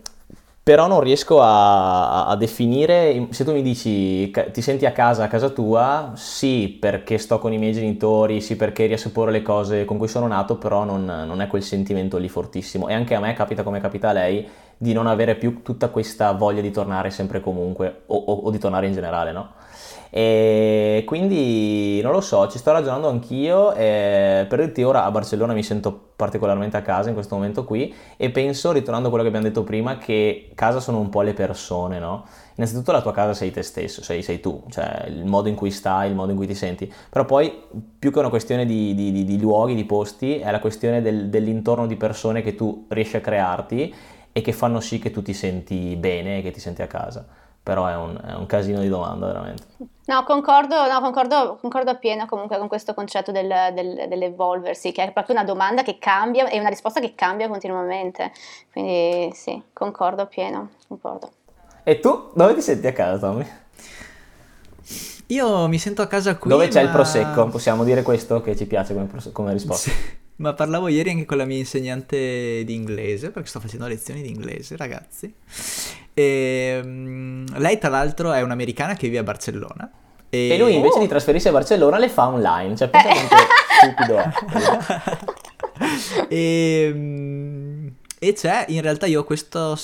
[0.70, 5.26] però non riesco a, a, definire, se tu mi dici ti senti a casa, a
[5.26, 9.98] casa tua, sì perché sto con i miei genitori, sì perché porre le cose con
[9.98, 13.33] cui sono nato, però non, non, è quel sentimento lì fortissimo e anche a me
[13.33, 17.40] capita come capita a lei di non avere più tutta questa voglia di tornare sempre
[17.40, 19.50] comunque o, o, o di tornare in generale, no?
[20.11, 23.73] E quindi non lo so, ci sto ragionando anch'io.
[23.75, 27.94] E per dirti ora a Barcellona mi sento particolarmente a casa in questo momento qui
[28.18, 31.33] e penso, ritornando a quello che abbiamo detto prima, che casa sono un po' le
[31.33, 32.27] persone, no?
[32.57, 35.70] Innanzitutto la tua casa sei te stesso, sei, sei tu, cioè il modo in cui
[35.70, 37.51] stai, il modo in cui ti senti, però poi
[37.99, 41.31] più che una questione di, di, di, di luoghi, di posti, è la questione del,
[41.31, 43.94] dell'intorno di persone che tu riesci a crearti
[44.33, 47.27] e che fanno sì che tu ti senti bene e che ti senti a casa
[47.62, 49.62] però è un, è un, casino di domanda veramente.
[50.11, 55.12] No, concordo, no, concordo, concordo appieno comunque con questo concetto del, del, dell'evolversi, che è
[55.12, 58.33] proprio una domanda che cambia e una risposta che cambia continuamente.
[58.73, 61.31] Quindi sì, concordo appieno, concordo.
[61.85, 63.46] E tu dove ti senti a casa, Tommy?
[65.27, 66.51] Io mi sento a casa qui.
[66.51, 66.88] Dove c'è ma...
[66.88, 67.46] il prosecco?
[67.46, 69.90] Possiamo dire questo che ci piace come, come risposta?
[69.90, 70.18] Sì.
[70.40, 74.31] Ma parlavo ieri anche con la mia insegnante di inglese, perché sto facendo lezioni di
[74.31, 75.33] inglese, ragazzi.
[76.14, 79.90] E, um, lei, tra l'altro, è un'americana che vive a Barcellona.
[80.29, 81.01] E, e lui invece oh.
[81.01, 82.77] di trasferirsi a Barcellona le fa online.
[82.77, 83.37] Cioè, pensa quanto
[83.81, 84.31] stupido è.
[86.29, 89.79] e, um, e c'è, in realtà, io ho questo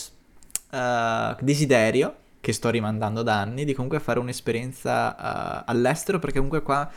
[0.70, 6.62] uh, desiderio che sto rimandando da anni di comunque fare un'esperienza uh, all'estero, perché comunque
[6.62, 6.88] qua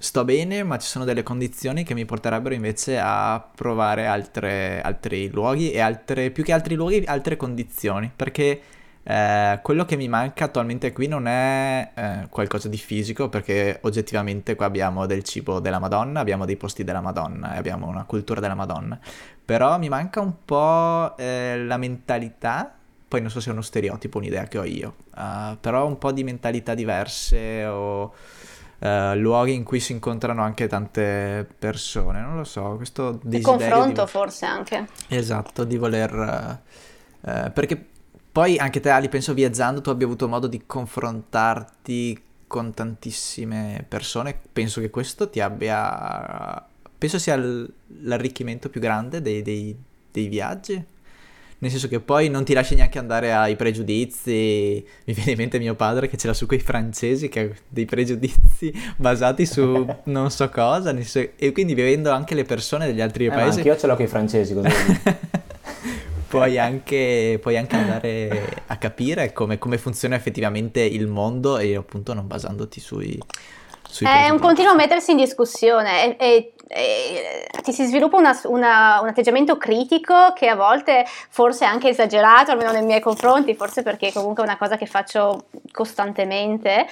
[0.00, 5.28] sto bene, ma ci sono delle condizioni che mi porterebbero invece a provare altre, altri
[5.28, 8.60] luoghi e altre, più che altri luoghi, altre condizioni, perché
[9.02, 14.54] Eh, quello che mi manca attualmente qui non è eh, qualcosa di fisico, perché oggettivamente
[14.54, 18.40] qua abbiamo del cibo della Madonna, abbiamo dei posti della Madonna e abbiamo una cultura
[18.40, 19.00] della Madonna.
[19.42, 22.76] Però mi manca un po' eh, la mentalità,
[23.08, 26.12] poi non so se è uno stereotipo, un'idea che ho io, uh, però un po'
[26.12, 28.12] di mentalità diverse o
[28.80, 33.38] uh, luoghi in cui si incontrano anche tante persone, non lo so, questo desiderio...
[33.38, 34.10] Il confronto di...
[34.10, 34.88] forse anche.
[35.08, 36.60] Esatto, di voler...
[37.20, 37.86] Uh, perché
[38.32, 44.38] poi anche te Ali, penso viaggiando tu abbia avuto modo di confrontarti con tantissime persone,
[44.52, 46.66] penso che questo ti abbia...
[46.98, 47.36] penso sia
[48.02, 49.76] l'arricchimento più grande dei, dei,
[50.10, 50.84] dei viaggi
[51.60, 54.84] nel senso che poi non ti lasci neanche andare ai pregiudizi.
[55.04, 57.84] Mi viene in mente mio padre che ce l'ha su quei francesi che ha dei
[57.84, 61.30] pregiudizi basati su non so cosa, senso...
[61.36, 63.60] e quindi vivendo anche le persone degli altri eh, paesi.
[63.60, 64.68] Ma io ce l'ho con i francesi, così.
[66.28, 72.14] puoi, anche, puoi anche andare a capire come, come funziona effettivamente il mondo e appunto
[72.14, 73.20] non basandoti sui
[73.98, 79.08] è un continuo mettersi in discussione e, e, e ti si sviluppa una, una, un
[79.08, 84.12] atteggiamento critico che a volte forse è anche esagerato, almeno nei miei confronti, forse perché
[84.12, 86.86] comunque è una cosa che faccio costantemente.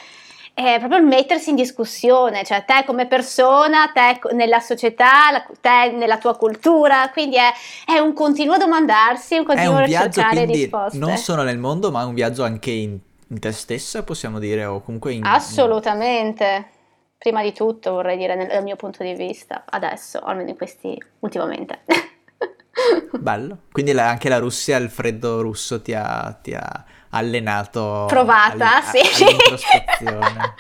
[0.53, 6.18] È proprio il mettersi in discussione, cioè te come persona, te nella società, te nella
[6.18, 7.53] tua cultura, quindi è,
[7.86, 10.99] è un continuo domandarsi, un continuo è un viaggio, cercare risposte.
[10.99, 14.82] Non solo nel mondo, ma un viaggio anche in, in te stessa, possiamo dire, o
[14.82, 15.24] comunque in...
[15.24, 16.70] Assolutamente
[17.19, 20.97] prima di tutto vorrei dire nel, dal mio punto di vista, adesso, almeno in questi
[21.19, 21.81] ultimamente.
[23.19, 28.05] Bello, quindi la, anche la Russia, il freddo russo ti ha, ti ha allenato.
[28.07, 29.25] Provata, all, sì.
[29.25, 30.55] all'introspezione.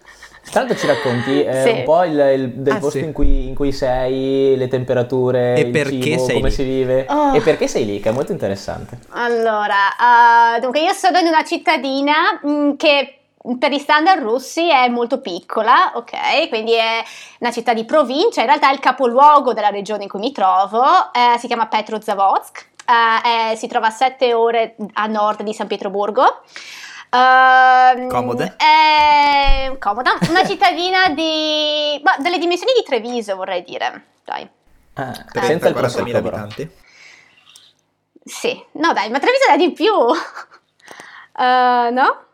[0.50, 1.68] Tanto ci racconti eh, sì.
[1.68, 3.04] un po' il, il, del ah, posto sì.
[3.04, 6.54] in, cui, in, cui, sei, le temperature, e il perché cibo, sei come lì?
[6.54, 7.34] si vive Oh.
[7.34, 8.98] e perché sei lì, che è molto interessante.
[9.10, 13.19] Allora, uh, dunque io sono in una cittadina mh, che
[13.58, 16.48] per gli standard russi è molto piccola, ok?
[16.48, 17.02] Quindi è
[17.38, 20.84] una città di provincia, in realtà è il capoluogo della regione in cui mi trovo,
[21.12, 26.42] eh, si chiama Petrozavodsk, eh, si trova a 7 ore a nord di San Pietroburgo.
[27.10, 28.54] Uh, Comode?
[28.56, 31.98] È comoda, una cittadina di...
[32.02, 34.48] Bah, delle dimensioni di Treviso vorrei dire, dai.
[34.94, 36.36] Ah, Per senza il 40.000 prosecco, però.
[36.36, 36.70] abitanti.
[38.22, 39.92] Sì, no dai, ma Treviso è di più,
[41.32, 42.24] Uh, no?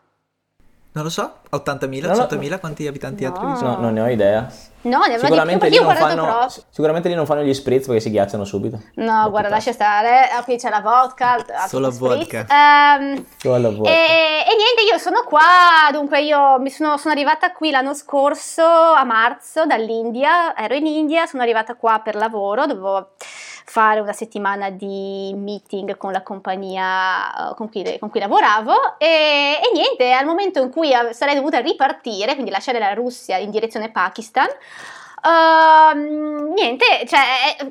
[0.97, 2.23] Non lo so, 80.000, No, no.
[2.23, 3.35] 100.000, quanti abitanti ha No.
[3.37, 3.65] Treviso?
[3.65, 4.51] No, non ne ho idea.
[4.81, 6.47] No, ne avrà di più lì, non fanno, Pro.
[6.71, 8.81] sicuramente lì non fanno gli spritz perché si ghiacciano subito.
[8.95, 10.27] No, Dopo guarda, lascia stare.
[10.29, 11.35] Ah, Qui c'è la vodka.
[11.53, 12.45] ah, Solo vodka.
[12.49, 13.89] Ehm, Solo la vodka.
[13.91, 15.89] e, e niente, io sono qua.
[15.91, 20.55] Dunque, io mi sono, sono arrivata qui l'anno scorso a marzo dall'India.
[20.57, 22.65] Ero in India, sono arrivata qua per lavoro.
[22.65, 23.09] Dovevo
[23.77, 28.97] fare una settimana di meeting con la compagnia eh, con cui, con cui lavoravo.
[28.97, 33.51] E, e niente, al momento in cui sarei dovuta ripartire, quindi lasciare la Russia in
[33.51, 34.47] direzione Pakistan.
[35.23, 37.21] Ehm, niente, cioè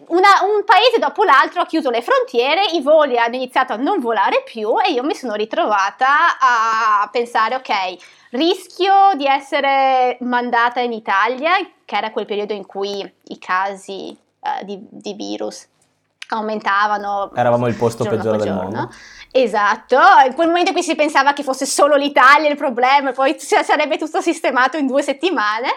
[0.08, 3.98] una- un paese dopo l'altro ha chiuso le frontiere, i voli hanno iniziato a non
[3.98, 10.92] volare più e io mi sono ritrovata a pensare, ok, rischio di essere mandata in
[10.92, 11.54] Italia,
[11.84, 15.66] che era quel periodo in cui i casi eh, di, di virus
[16.28, 17.30] aumentavano.
[17.34, 18.90] Eravamo il posto peggiore del mondo.
[19.30, 23.36] Esatto, in quel momento cui si pensava che fosse solo l'Italia il problema, e poi
[23.38, 25.68] sarebbe tutto sistemato in due settimane.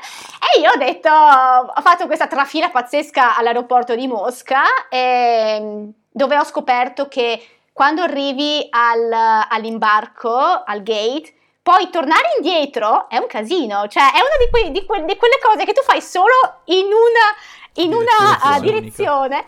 [0.56, 6.46] E io ho detto, ho fatto questa trafila pazzesca all'aeroporto di Mosca, ehm, dove ho
[6.46, 14.04] scoperto che quando arrivi al- all'imbarco, al gate, poi tornare indietro è un casino, cioè
[14.12, 17.84] è una di, quei- di que- di quelle cose che tu fai solo in una,
[17.86, 19.46] in una Direzione direzione.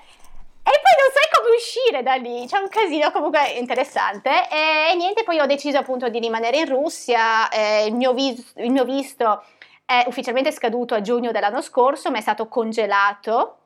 [0.71, 4.29] E poi non sai come uscire da lì, c'è un casino comunque interessante.
[4.49, 8.71] E, niente, poi ho deciso appunto di rimanere in Russia, eh, il, mio vis- il
[8.71, 9.43] mio visto
[9.85, 13.57] è ufficialmente scaduto a giugno dell'anno scorso, ma è stato congelato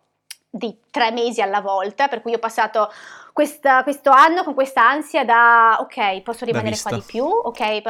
[0.58, 2.90] di tre mesi alla volta, per cui ho passato
[3.34, 7.82] questa- questo anno con questa ansia da ok, posso rimanere qua di più, ok,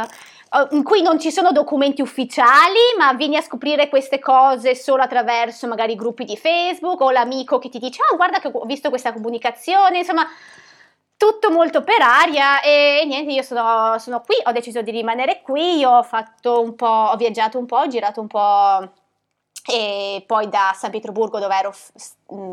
[0.50, 5.04] oh, in cui non ci sono documenti ufficiali, ma vieni a scoprire queste cose solo
[5.04, 8.66] attraverso magari i gruppi di Facebook o l'amico che ti dice "Ah, guarda che ho
[8.66, 10.26] visto questa comunicazione", insomma,
[11.18, 15.86] tutto molto per aria e niente, io sono, sono qui, ho deciso di rimanere qui,
[15.86, 18.90] ho fatto un po', ho viaggiato un po', ho girato un po'
[19.68, 21.92] e poi da San Pietroburgo dove ero f-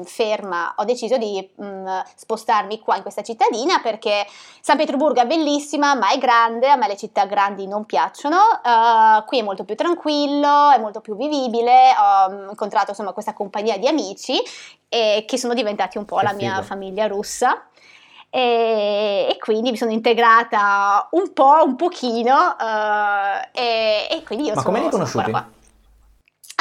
[0.05, 4.27] ferma ho deciso di mh, spostarmi qua in questa cittadina perché
[4.61, 9.25] San Pietroburgo è bellissima ma è grande, a me le città grandi non piacciono, eh,
[9.27, 13.89] qui è molto più tranquillo, è molto più vivibile, ho incontrato insomma questa compagnia di
[13.89, 14.41] amici
[14.89, 16.63] e che sono diventati un po' Che la mia figo.
[16.67, 17.67] famiglia russa.
[18.31, 24.55] e, e, quindi mi sono integrata un po', un pochino uh, e, e, quindi io
[24.55, 25.61] Ma sono, come li hai conosciuti?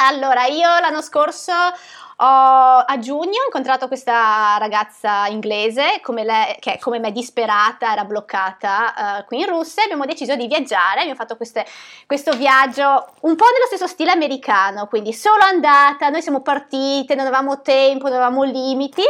[0.04, 6.80] Allora, io l'anno scorso ho, a giugno ho incontrato questa ragazza inglese come lei, che
[6.80, 11.36] come me disperata era bloccata uh, qui in Russia abbiamo deciso di viaggiare, abbiamo fatto
[11.36, 11.68] queste,
[12.08, 17.28] questo viaggio un po' nello stesso stile americano, quindi solo andata, noi siamo partite, non
[17.28, 19.04] avevamo tempo, non avevamo limiti,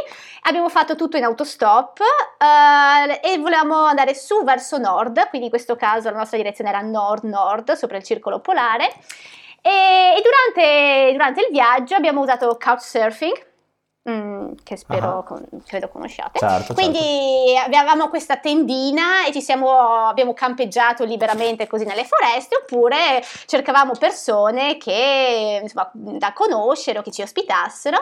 [0.44, 5.78] abbiamo fatto tutto in autostop uh, e volevamo andare su verso nord, quindi in questo
[5.78, 8.94] caso la nostra direzione era nord-nord sopra il circolo polare
[9.62, 13.46] e, e durante, durante, il viaggio abbiamo usato couchsurfing,
[14.10, 15.24] mm, che spero, uh-huh.
[15.24, 16.40] con, credo conosciate.
[16.40, 17.78] Certo, Quindi certo.
[17.78, 24.78] avevamo questa tendina e ci siamo, abbiamo campeggiato liberamente così nelle foreste, oppure cercavamo persone
[24.78, 27.98] che, insomma, da conoscere o che ci ospitassero.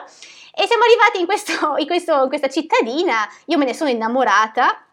[0.52, 4.84] E siamo arrivati in, questo, in, questo, in questa cittadina, io me ne sono innamorata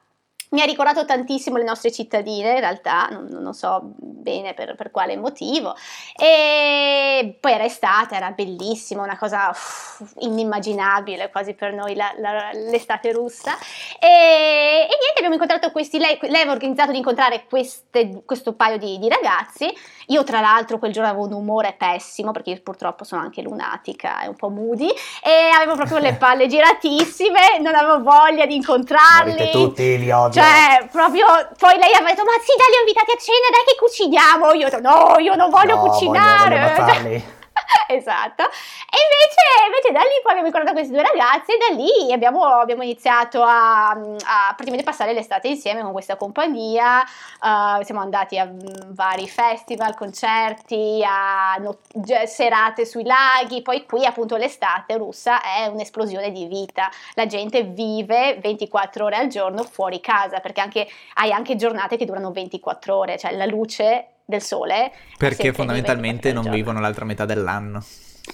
[0.50, 4.90] mi ha ricordato tantissimo le nostre cittadine, in realtà, non, non so bene per, per,
[4.90, 5.74] quale motivo.
[6.16, 12.50] E poi era estate, era bellissimo, una cosa uff, inimmaginabile quasi per noi la, la,
[12.52, 13.56] l'estate russa.
[13.98, 18.78] E, e, niente, abbiamo incontrato questi, lei, lei aveva organizzato di incontrare queste, questo paio
[18.78, 19.72] di, di, ragazzi.
[20.08, 24.22] Io tra l'altro quel giorno avevo un umore pessimo, perché io purtroppo sono anche lunatica
[24.22, 29.32] e un po' moody, e avevo proprio le palle giratissime, non avevo voglia di incontrarli.
[29.32, 30.40] Morite tutti, li odio.
[30.40, 30.45] Cioè,
[30.90, 31.26] proprio,
[31.58, 34.52] poi lei aveva detto, ma sì, dai, li ho invitati a cena, dai che cuciniamo.
[34.52, 36.58] Io ho detto, no, io non voglio no, cucinare.
[36.58, 37.22] Voglio, voglio
[37.88, 38.42] esatto.
[38.42, 42.44] E invece, invece, da lì poi abbiamo incontrato questi due ragazzi e da lì abbiamo,
[42.44, 47.02] abbiamo iniziato a, a, praticamente passare l'estate insieme con questa compagnia.
[47.40, 48.48] Uh, siamo andati a
[48.88, 51.78] vari festival, concerti, a no,
[52.26, 53.62] serate sui laghi.
[53.62, 56.90] Poi qui appunto l'estate russa è un'esplosione di vita.
[57.14, 62.04] La gente vive 24 ore al giorno fuori casa perché anche, hai anche giornate che
[62.04, 64.92] durano 24 ore, cioè la luce del sole.
[65.16, 67.82] Perché fondamentalmente non vivono l'altra metà dell'anno.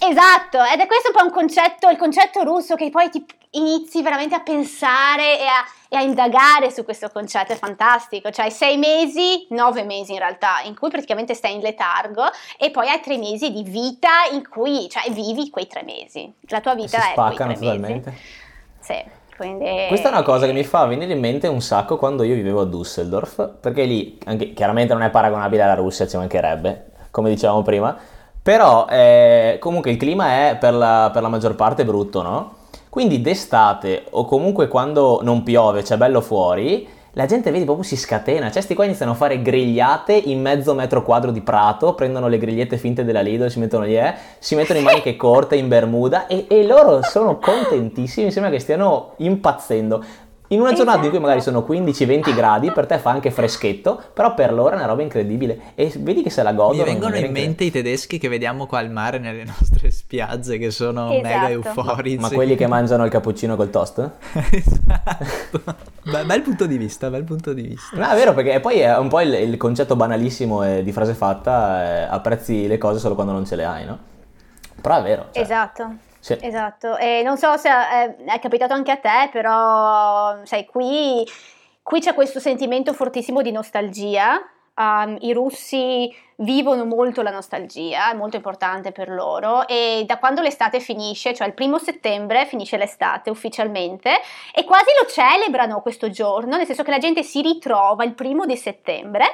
[0.01, 4.01] Esatto, ed è questo un po' un concetto, il concetto russo che poi ti inizi
[4.01, 8.79] veramente a pensare e a, e a, indagare su questo concetto, è fantastico, cioè sei
[8.79, 12.25] mesi, nove mesi in realtà, in cui praticamente stai in letargo
[12.59, 16.61] e poi hai tre mesi di vita in cui, cioè vivi quei tre mesi, la
[16.61, 18.11] tua vita si è quei tre totalmente.
[18.11, 18.23] mesi.
[18.81, 19.21] Sì.
[19.43, 19.87] Quindi...
[19.89, 22.61] Questa è una cosa che mi fa venire in mente un sacco quando io vivevo
[22.61, 27.63] a Düsseldorf, perché lì anche, chiaramente non è paragonabile alla Russia, ci mancherebbe, come dicevamo
[27.63, 27.97] prima,
[28.41, 32.55] però eh, comunque il clima è per la, per la maggior parte brutto, no?
[32.89, 37.97] Quindi d'estate o comunque quando non piove, c'è bello fuori, la gente vedi proprio si
[37.97, 42.27] scatena, cioè sti qua iniziano a fare grigliate in mezzo metro quadro di prato, prendono
[42.27, 45.69] le grigliette finte della Lidl, si mettono lì, eh, si mettono in maniche corte, in
[45.69, 50.03] bermuda e, e loro sono contentissimi, sembra che stiano impazzendo.
[50.53, 51.05] In una giornata esatto.
[51.07, 54.75] in cui magari sono 15-20 gradi, per te fa anche freschetto, però per loro è
[54.75, 55.73] una roba incredibile.
[55.75, 56.85] E vedi che se la godono.
[56.85, 60.71] Mi vengono in mente i tedeschi che vediamo qua al mare nelle nostre spiagge, che
[60.71, 61.27] sono esatto.
[61.27, 62.19] mega euforici.
[62.19, 64.11] Ma, quelli che mangiano il cappuccino col toast?
[64.53, 65.63] esatto.
[66.03, 67.97] Beh, bel punto di vista, bel punto di vista.
[67.97, 71.15] No, è vero, perché poi è un po' il, il concetto banalissimo eh, di frase
[71.15, 73.99] fatta, eh, apprezzi le cose solo quando non ce le hai, no?
[74.83, 75.29] Però è vero.
[75.33, 75.43] Cioè.
[75.43, 76.11] Esatto.
[76.23, 76.39] Sì.
[76.41, 81.27] Esatto, e non so se è, è, capitato anche a te, però sai, qui,
[81.83, 84.41] qui c'è questo sentimento fortissimo di nostalgia.
[84.75, 90.43] Um, I russi vivono molto la nostalgia, è molto importante per loro e da quando
[90.43, 94.13] l'estate finisce, cioè il primo settembre finisce l'estate ufficialmente
[94.55, 98.47] e quasi lo celebrano questo giorno, nel senso che la gente si ritrova il primo
[98.47, 99.25] di settembre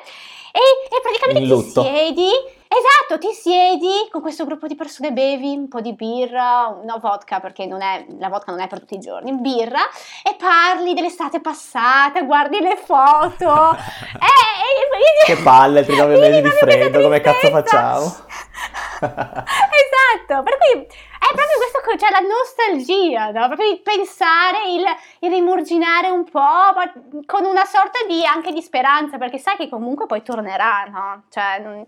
[0.52, 2.30] e, e praticamente ti siedi
[2.68, 7.40] Esatto, ti siedi con questo gruppo di persone, bevi un po' di birra, no vodka
[7.40, 9.80] perché non è, la vodka non è per tutti i giorni, birra
[10.22, 13.72] e parli dell'estate passata, guardi le foto.
[13.72, 18.04] e, e, che palle, ti nove mesi di freddo, come cazzo facciamo?
[19.00, 23.46] esatto, per cui è proprio questo, cioè la nostalgia, no?
[23.46, 24.84] proprio il pensare, il,
[25.20, 26.92] il rimurginare un po', ma
[27.24, 31.22] con una sorta di anche di speranza, perché sai che comunque poi tornerà, no?
[31.30, 31.84] Cioè,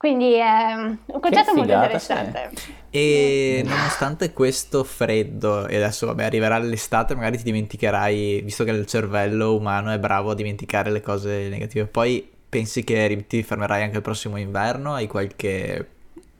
[0.00, 2.52] quindi è un concetto molto interessante.
[2.54, 2.74] Sì.
[2.88, 8.86] E nonostante questo freddo, e adesso vabbè arriverà l'estate, magari ti dimenticherai, visto che il
[8.86, 13.96] cervello umano è bravo a dimenticare le cose negative, poi pensi che ti fermerai anche
[13.96, 14.94] il prossimo inverno?
[14.94, 15.86] Hai qualche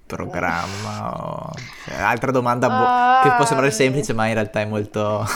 [0.07, 1.13] programma?
[1.23, 1.53] O...
[1.85, 5.23] Cioè, altra domanda uh, che può sembrare semplice, ma in realtà è molto...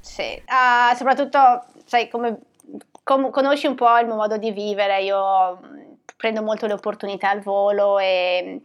[0.00, 1.38] sì, uh, soprattutto,
[1.84, 2.38] sai, come
[3.04, 5.60] com- conosci un po' il mio modo di vivere, io
[6.16, 8.62] prendo molto le opportunità al volo e,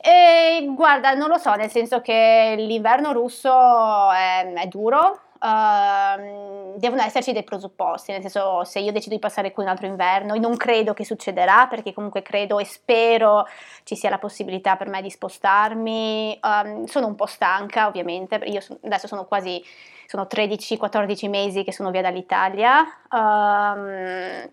[0.00, 7.02] e guarda, non lo so, nel senso che l'inverno russo è, è duro, uh, devono
[7.02, 10.56] esserci dei presupposti, nel senso se io decido di passare qui un altro inverno, non
[10.56, 13.46] credo che succederà perché comunque credo e spero
[13.84, 18.60] ci sia la possibilità per me di spostarmi, um, sono un po' stanca ovviamente, io
[18.60, 19.62] so, adesso sono quasi,
[20.06, 22.84] sono 13-14 mesi che sono via dall'Italia.
[23.10, 24.50] Um,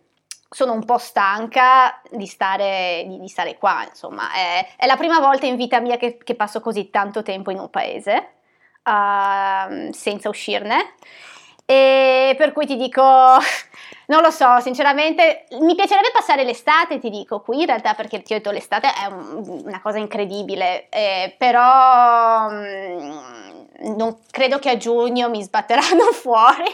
[0.53, 5.19] sono un po' stanca di stare, di, di stare qua, insomma, è, è, la prima
[5.19, 8.33] volta in vita mia che, che passo così tanto tempo in un paese
[8.83, 10.93] uh, senza uscirne.
[11.65, 13.01] E per cui ti dico,
[14.07, 18.33] non lo so, sinceramente, mi piacerebbe passare l'estate, ti dico, qui in realtà perché ti
[18.33, 24.77] ho detto l'estate è un, una cosa incredibile, eh, però um, non credo che a
[24.77, 26.71] giugno mi sbatteranno fuori.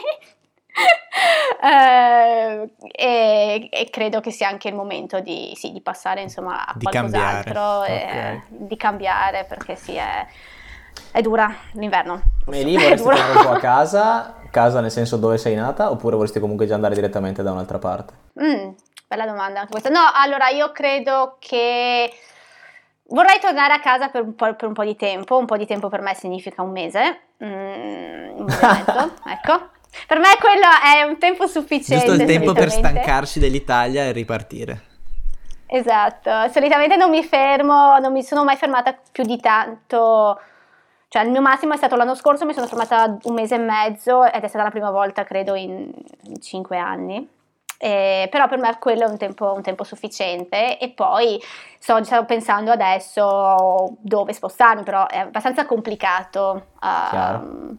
[1.62, 6.72] Eh, e, e, credo che sia anche il momento di, sì, di passare insomma a
[6.74, 7.88] di qualcos'altro cambiare.
[7.88, 8.42] E, Okay.
[8.48, 10.26] di cambiare perché sì è,
[11.12, 12.22] è dura l'inverno.
[12.50, 16.16] E lì vorresti tornare un po' a casa, casa nel senso dove sei nata, oppure
[16.16, 18.14] vorresti comunque già andare direttamente da un'altra parte?
[18.42, 18.70] Mm,
[19.06, 19.90] bella domanda anche questa.
[19.90, 22.12] No allora io credo che
[23.08, 25.36] vorrei tornare a casa per un po', per un po' di tempo.
[25.36, 27.20] Un po' di tempo per me significa un mese.
[27.44, 32.52] Mm, un mese mezzo ecco per me quello è un tempo sufficiente Giusto il tempo
[32.52, 34.82] per stancarsi dell'Italia e ripartire.
[35.66, 40.40] Esatto, solitamente non mi fermo, non mi sono mai fermata più di tanto,
[41.06, 44.24] cioè il mio massimo è stato l'anno scorso, mi sono fermata un mese e mezzo
[44.24, 47.38] ed è stata la prima volta credo in, in cinque anni.
[47.82, 51.40] Eh, però per me quello è un tempo, un tempo sufficiente e poi
[51.78, 57.76] sto, stavo pensando adesso dove spostarmi, però è abbastanza complicato Chiaro.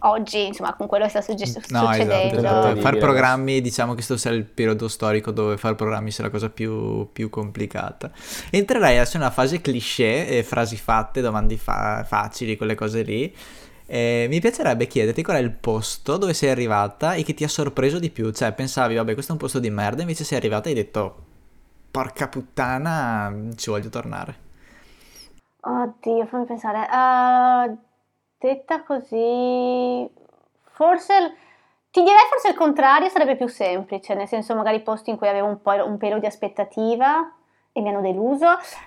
[0.00, 2.38] Oggi, insomma con quello che sta sugge- No, succedendo.
[2.38, 2.80] esatto, esatto.
[2.80, 6.50] Far programmi, diciamo che questo sia il periodo storico dove fare programmi sia la cosa
[6.50, 8.10] più, più complicata.
[8.50, 13.34] Entrerei adesso nella fase cliché, eh, frasi fatte, domande fa- facili, quelle cose lì.
[13.86, 17.48] Eh, mi piacerebbe chiederti qual è il posto dove sei arrivata e che ti ha
[17.48, 18.30] sorpreso di più.
[18.30, 21.24] Cioè, pensavi, vabbè, questo è un posto di merda, invece sei arrivata e hai detto,
[21.90, 24.48] porca puttana, ci voglio tornare.
[25.62, 26.86] Oddio, fammi pensare.
[26.88, 27.66] Ah,
[28.40, 30.08] detta così,
[30.72, 31.36] forse
[31.90, 35.48] ti direi forse il contrario sarebbe più semplice, nel senso magari posti in cui avevo
[35.48, 37.30] un po' un pelo di aspettativa
[37.72, 38.46] e mi hanno deluso.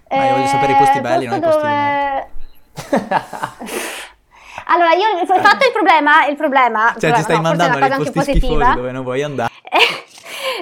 [0.09, 2.31] Ma io voglio sapere i posti belli, non i posti dove-
[4.65, 7.89] Allora, io il fatto il problema, il problema, Cioè, problema, ti stai no, mandando nei
[7.89, 9.51] posti schifosi dove non vuoi andare.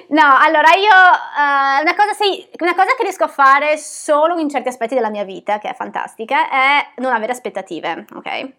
[0.09, 4.49] No, allora io eh, una, cosa, sì, una cosa che riesco a fare solo in
[4.49, 8.51] certi aspetti della mia vita, che è fantastica, è non avere aspettative, ok?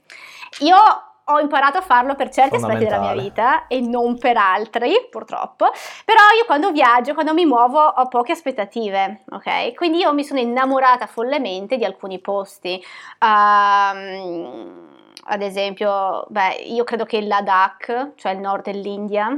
[0.60, 0.76] Io
[1.24, 5.70] ho imparato a farlo per certi aspetti della mia vita e non per altri, purtroppo.
[6.04, 9.74] Però io quando viaggio, quando mi muovo, ho poche aspettative, ok?
[9.74, 12.82] Quindi io mi sono innamorata follemente di alcuni posti.
[13.20, 14.90] Ehm,
[15.24, 19.28] ad esempio, beh, io credo che il Ladakh, cioè il nord dell'India,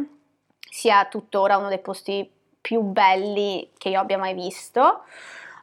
[0.75, 2.29] sia tuttora uno dei posti
[2.61, 5.03] più belli che io abbia mai visto.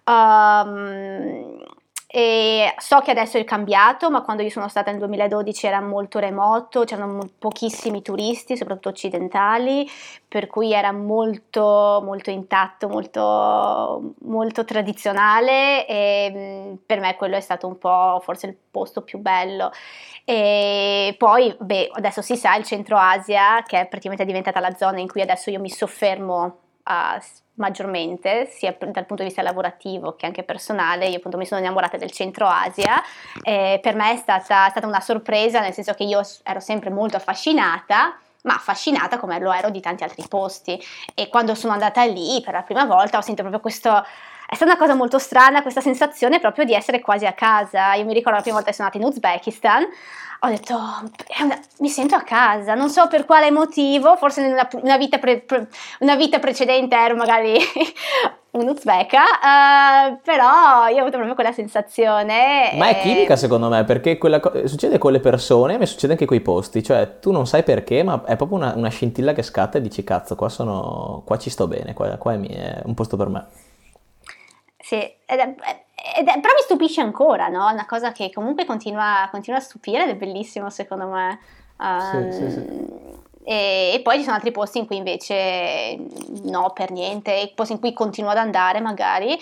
[0.06, 1.62] Um,
[2.08, 6.20] e so che adesso è cambiato, ma quando io sono stata nel 2012 era molto
[6.20, 9.90] remoto, c'erano pochissimi turisti, soprattutto occidentali,
[10.28, 17.42] per cui era molto, molto intatto, molto, molto tradizionale e mm, per me quello è
[17.42, 19.72] stato un po' forse il posto più bello.
[20.24, 25.00] E poi, beh, adesso si sa, il Centro Asia, che è praticamente diventata la zona
[25.00, 26.58] in cui adesso io mi soffermo
[27.20, 31.08] s- maggiormente, sia dal punto di vista lavorativo che anche personale.
[31.08, 33.02] Io appunto mi sono innamorata del Centro Asia.
[33.44, 36.90] e per me è stata, è stata una sorpresa, nel senso che io ero sempre
[36.90, 38.18] molto affascinata.
[38.44, 40.82] Ma affascinata come lo ero di tanti altri posti.
[41.14, 44.04] E quando sono andata lì per la prima volta ho sentito proprio questo.
[44.52, 47.94] È stata una cosa molto strana questa sensazione proprio di essere quasi a casa.
[47.94, 49.84] Io mi ricordo la prima volta che sono andata in Uzbekistan,
[50.42, 50.78] ho detto
[51.26, 55.20] "È una- mi sento a casa, non so per quale motivo, forse in una, vita,
[55.20, 55.70] pre- pre-
[56.02, 57.56] una vita precedente ero magari
[58.52, 62.72] un'uzbeka, eh, però io ho avuto proprio quella sensazione.
[62.76, 66.12] Ma è e- chimica secondo me, perché quella co- succede con le persone, ma succede
[66.12, 69.32] anche con i posti, cioè tu non sai perché, ma è proprio una, una scintilla
[69.32, 72.50] che scatta e dici cazzo, qua sono, qua ci sto bene, qua, qua è, mi-
[72.50, 73.46] è un posto per me.
[74.92, 75.56] Sì, ed è-
[76.18, 77.70] ed è- però mi stupisce ancora, no?
[77.72, 81.40] Una cosa che comunque continua, continua a stupire ed è bellissimo secondo me.
[81.80, 83.20] Um, Sì, sì, sì.
[83.46, 85.96] E, e poi ci sono altri posti in cui invece
[86.44, 89.40] no, per niente, posti in cui continuo ad andare magari,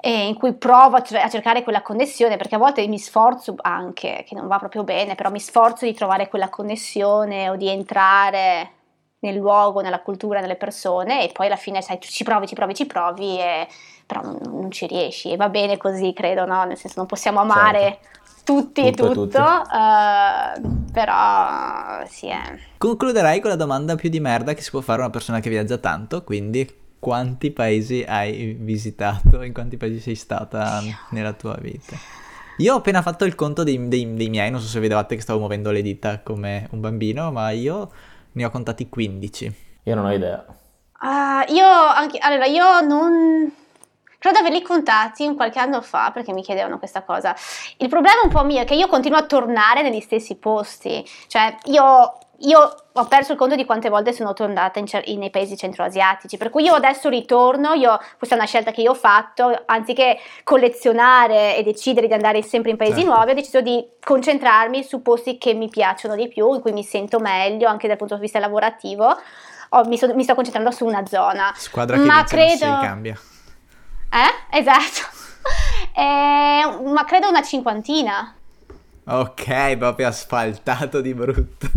[0.00, 3.54] e in cui provo a, cer- a cercare quella connessione, perché a volte mi sforzo
[3.60, 7.68] anche, che non va proprio bene, però mi sforzo di trovare quella connessione o di
[7.68, 8.72] entrare
[9.20, 12.74] nel luogo, nella cultura, nelle persone e poi alla fine sai, ci provi, ci provi,
[12.74, 13.68] ci provi e
[14.06, 16.64] però non, non ci riesci e va bene così, credo, no?
[16.64, 17.98] Nel senso non possiamo amare
[18.44, 19.38] tutti Tutto e e tutto, tutti.
[19.38, 20.60] eh,
[20.92, 22.58] però sì, eh.
[22.78, 25.48] Concluderai con la domanda più di merda che si può fare a una persona che
[25.50, 31.96] viaggia tanto, quindi quanti paesi hai visitato, in quanti paesi sei stata nella tua vita?
[32.58, 35.20] Io ho appena fatto il conto dei, dei- dei miei, non so se vedevate che
[35.22, 37.90] stavo muovendo le dita come un bambino, ma io
[38.32, 39.54] ne ho contati 15.
[39.84, 40.44] Io non ho idea.
[40.98, 43.52] Ah, io anche, allora io non
[44.26, 47.34] credo di averli contati un qualche anno fa perché mi chiedevano questa cosa.
[47.78, 51.54] Il problema un po' mio è che io continuo a tornare negli stessi posti, cioè
[51.64, 55.56] io, io ho perso il conto di quante volte sono tornata in cer- nei paesi
[55.56, 59.62] centroasiatici, per cui io adesso ritorno, io, questa è una scelta che io ho fatto,
[59.66, 63.10] anziché collezionare e decidere di andare sempre in paesi Certo.
[63.14, 66.82] nuovi, ho deciso di concentrarmi su posti che mi piacciono di più, in cui mi
[66.84, 69.16] sento meglio anche dal punto di vista lavorativo.
[69.70, 71.52] Ho- mi, so- mi sto concentrando su una zona.
[71.56, 73.18] Squadra che Ma non si credo- cambia.
[74.10, 74.58] Eh?
[74.58, 75.14] Esatto.
[75.98, 78.34] Eh, ma credo una cinquantina.
[79.06, 81.68] Ok, proprio asfaltato di brutto.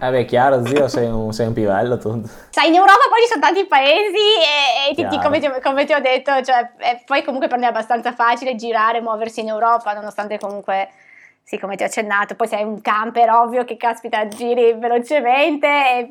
[0.00, 2.22] Eh beh, chiaro, zio, sei un, sei un pivello tu.
[2.50, 5.92] Sai, in Europa poi ci sono tanti paesi e, e ti- come, ti, come ti
[5.92, 9.92] ho detto, cioè, eh, poi comunque per me è abbastanza facile girare, muoversi in Europa,
[9.92, 10.88] nonostante comunque,
[11.42, 16.10] sì, come ti ho accennato, poi sei un camper, ovvio che caspita, giri velocemente e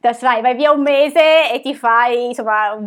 [0.00, 2.78] vai, vai via un mese e ti fai, insomma,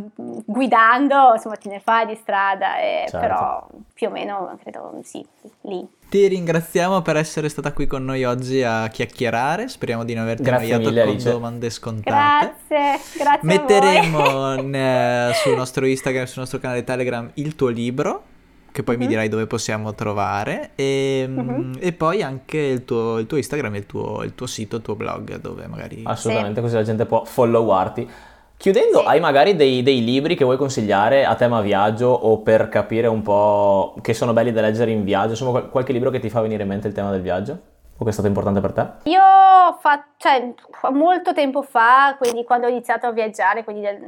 [0.46, 3.18] guidando, insomma, te ne fai di strada, e- Certo.
[3.20, 5.26] però più o meno, credo, sì,
[5.62, 5.88] lì.
[6.10, 9.70] Ti ringraziamo per essere stata qui con noi oggi a chiacchierare.
[9.70, 11.32] Speriamo di non averti Grazie annoiato mille, con Alice.
[11.32, 12.54] domande scontate.
[12.68, 13.58] Grazie, grazie a voi.
[13.58, 18.24] Metteremo ne- sul nostro Instagram, sul nostro canale Telegram il tuo libro,
[18.72, 19.10] che poi mi Mhm.
[19.10, 21.78] dirai dove possiamo trovare, e, mm, Mhm.
[21.80, 24.82] e poi anche il tuo, il tuo Instagram e il tuo, il tuo sito, il
[24.82, 26.02] tuo blog, dove magari...
[26.06, 28.10] Assolutamente, così la gente può followarti.
[28.58, 29.06] Chiudendo, Sì.
[29.08, 33.24] hai magari dei, dei libri che vuoi consigliare a tema viaggio o per capire un
[33.24, 35.30] po' che sono belli da leggere in viaggio?
[35.32, 37.58] Insomma, qual- qualche libro che ti fa venire in mente il tema del viaggio?
[37.98, 39.10] O che è stato importante per te?
[39.10, 40.54] Io ho fatto, cioè,
[40.92, 44.00] molto tempo fa, quindi quando ho iniziato a viaggiare, quindi del-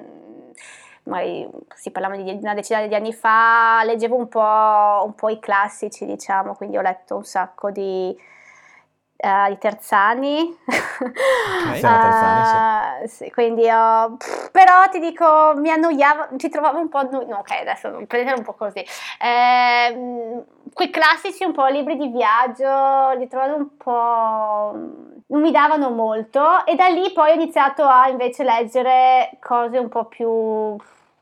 [1.06, 5.40] magari si parlavano di una decina di anni fa, leggevo un po', un po' i
[5.40, 8.16] classici, diciamo, quindi ho letto un sacco di,
[9.18, 10.58] eh, di Terzani.
[11.46, 11.76] Ok.
[11.76, 12.42] Sì, la Terzani,
[13.04, 17.26] Eh, sì, quindi ho- pff, però ti dico, mi annoiavo, ci trovavo un po', anno-
[17.28, 18.84] no, ok, adesso prendere un po' così.
[19.20, 20.44] Ehm,
[20.74, 24.74] quei classici un po' libri di viaggio, li trovavo un po',
[25.34, 29.90] non mi davano molto e da lì poi ho iniziato a invece leggere cose un
[29.90, 30.76] po' più,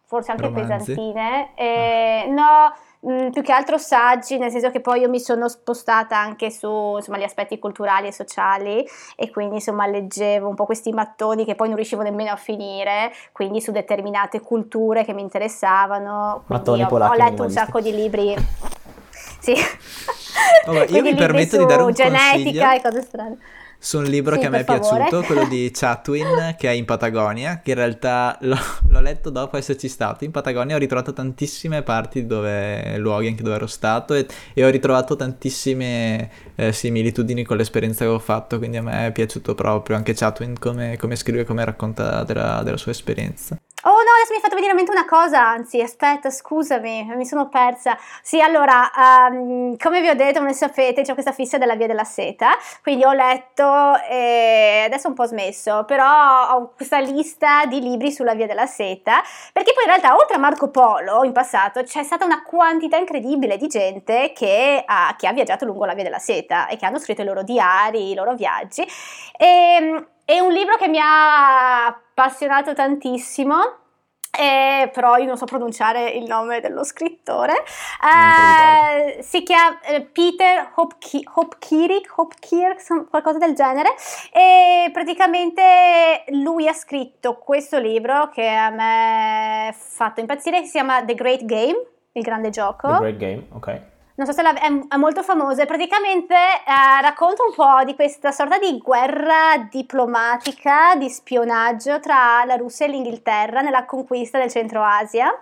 [0.06, 0.68] forse anche Romanzi?
[0.68, 1.52] pesantine.
[1.56, 6.18] E, no, mh, più che altro saggi, nel senso che poi io mi sono spostata
[6.18, 8.86] anche su insomma, gli aspetti culturali e sociali
[9.16, 13.14] e quindi insomma leggevo un po' questi mattoni che poi non riuscivo nemmeno a finire,
[13.32, 16.44] quindi su determinate culture che mi interessavano.
[16.48, 18.36] Mattoni ho, polacchi ho letto un sacco di libri.
[19.42, 19.56] Sì.
[20.66, 22.72] Vabbè, io mi permetto di dare un genetica consiglio.
[22.72, 23.38] e cose strane.
[23.84, 25.08] Su un libro Sì, che a me è favore.
[25.08, 28.56] piaciuto, quello di Chatwin, che è in Patagonia, che in realtà l'ho,
[28.90, 30.24] l'ho letto dopo esserci stato.
[30.24, 34.70] In Patagonia ho ritrovato tantissime parti dove, luoghi anche dove ero stato e, e ho
[34.70, 39.96] ritrovato tantissime eh, similitudini con l'esperienza che ho fatto, quindi a me è piaciuto proprio
[39.96, 43.58] anche Chatwin come, come scrive, come racconta della, della sua esperienza.
[43.84, 47.26] Oh no, adesso mi hai fatto venire in mente una cosa, anzi, aspetta, scusami, mi
[47.26, 47.98] sono persa.
[48.22, 52.04] Sì, allora, ehm, come vi ho detto, come sapete, c'è questa fissa della Via della
[52.04, 52.52] Seta,
[52.84, 53.64] quindi ho letto
[54.08, 58.68] e adesso ho un po' smesso, però ho questa lista di libri sulla Via della
[58.68, 62.98] Seta, perché poi in realtà oltre a Marco Polo in passato c'è stata una quantità
[62.98, 66.86] incredibile di gente che ha, che ha viaggiato lungo la Via della Seta e che
[66.86, 68.86] hanno scritto i loro diari, i loro viaggi.
[69.38, 73.80] E, è un libro che mi ha appassionato tantissimo.
[74.40, 77.52] eh, però io non so pronunciare il nome dello scrittore.
[78.02, 83.90] Eh, si chiama eh, Peter Hopki- Hopkirk, Hopkirk, son- qualcosa del genere.
[84.32, 90.72] E praticamente lui ha scritto questo libro che a me ha fatto impazzire, che si
[90.72, 93.82] chiama The Great Game, il grande gioco The Great Game, ok.
[94.22, 97.96] Non so se la- è, è molto famoso e praticamente eh, racconta un po' di
[97.96, 104.52] questa sorta di guerra diplomatica, di spionaggio tra la Russia e l'Inghilterra nella conquista del
[104.52, 105.36] Centro Asia.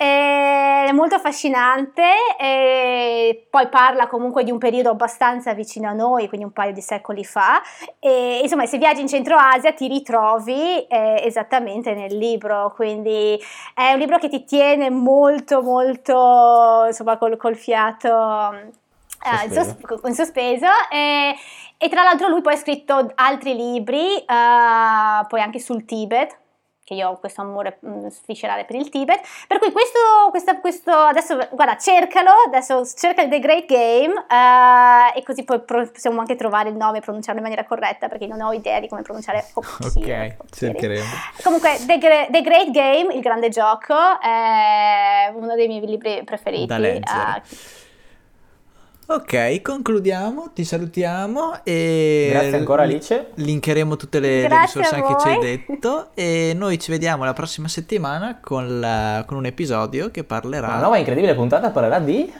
[0.00, 2.04] È molto affascinante
[2.38, 6.80] e poi parla comunque di un periodo abbastanza vicino a noi, quindi un paio di
[6.80, 7.60] secoli fa.
[7.98, 13.36] E insomma, se viaggi in Centro Asia ti ritrovi eh, esattamente nel libro, quindi
[13.74, 19.76] è un libro che ti tiene molto, molto insomma col, col fiato eh, in, sos-
[20.04, 20.66] in sospeso.
[20.92, 21.34] E,
[21.76, 26.37] e tra l'altro lui poi ha scritto altri libri, eh, poi anche sul Tibet
[26.88, 29.20] che io ho questo amore mh, sviscerale per il Tibet.
[29.46, 29.98] Per cui questo,
[30.30, 36.20] questa, questo adesso, guarda, cercalo, adesso cerca The Great Game uh, e così poi possiamo
[36.20, 39.02] anche trovare il nome e pronunciarlo in maniera corretta perché non ho idea di come
[39.02, 41.04] pronunciare Ok, cercheremo.
[41.42, 41.98] Comunque, The,
[42.30, 46.64] The, Great Game, il grande gioco, è uno dei miei libri preferiti.
[46.64, 47.42] Da leggere.
[47.44, 47.77] Uh,
[49.10, 52.28] Ok, concludiamo, ti salutiamo e...
[52.30, 53.30] Grazie ancora Alice.
[53.36, 57.68] Linkeremo tutte le, le risorse che ci hai detto e noi ci vediamo la prossima
[57.68, 60.66] settimana con, la, con un episodio che parlerà...
[60.66, 62.30] Una nuova incredibile puntata parlerà di...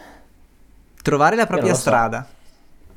[1.03, 2.27] Trovare la propria strada.
[2.29, 2.37] So.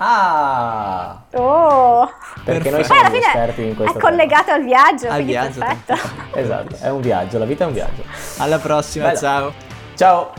[0.03, 1.23] Ah!
[1.35, 2.11] Oh!
[2.43, 3.97] Perché noi siamo esperti in questo.
[3.97, 4.57] È collegato tema.
[4.57, 5.59] al viaggio, al viaggio.
[5.59, 6.09] perfetto.
[6.37, 8.03] esatto, è un viaggio, la vita è un viaggio.
[8.39, 9.17] Alla prossima, Bella.
[9.17, 9.53] ciao.
[9.95, 10.33] Ciao.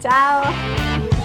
[0.00, 1.17] Ciao.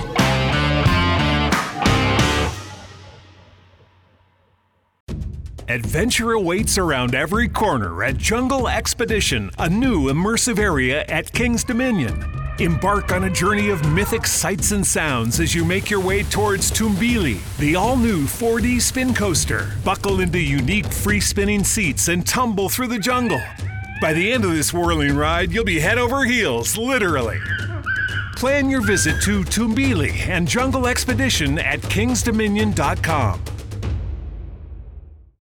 [5.73, 12.23] Adventure awaits around every corner at Jungle Expedition, a new immersive area at King's Dominion.
[12.59, 16.69] Embark on a journey of mythic sights and sounds as you make your way towards
[16.69, 19.71] Tumbili, the all new 4D spin coaster.
[19.83, 23.41] Buckle into unique free spinning seats and tumble through the jungle.
[23.99, 27.39] By the end of this whirling ride, you'll be head over heels, literally.
[28.35, 33.52] Plan your visit to Tumbili and Jungle Expedition at kingsdominion.com.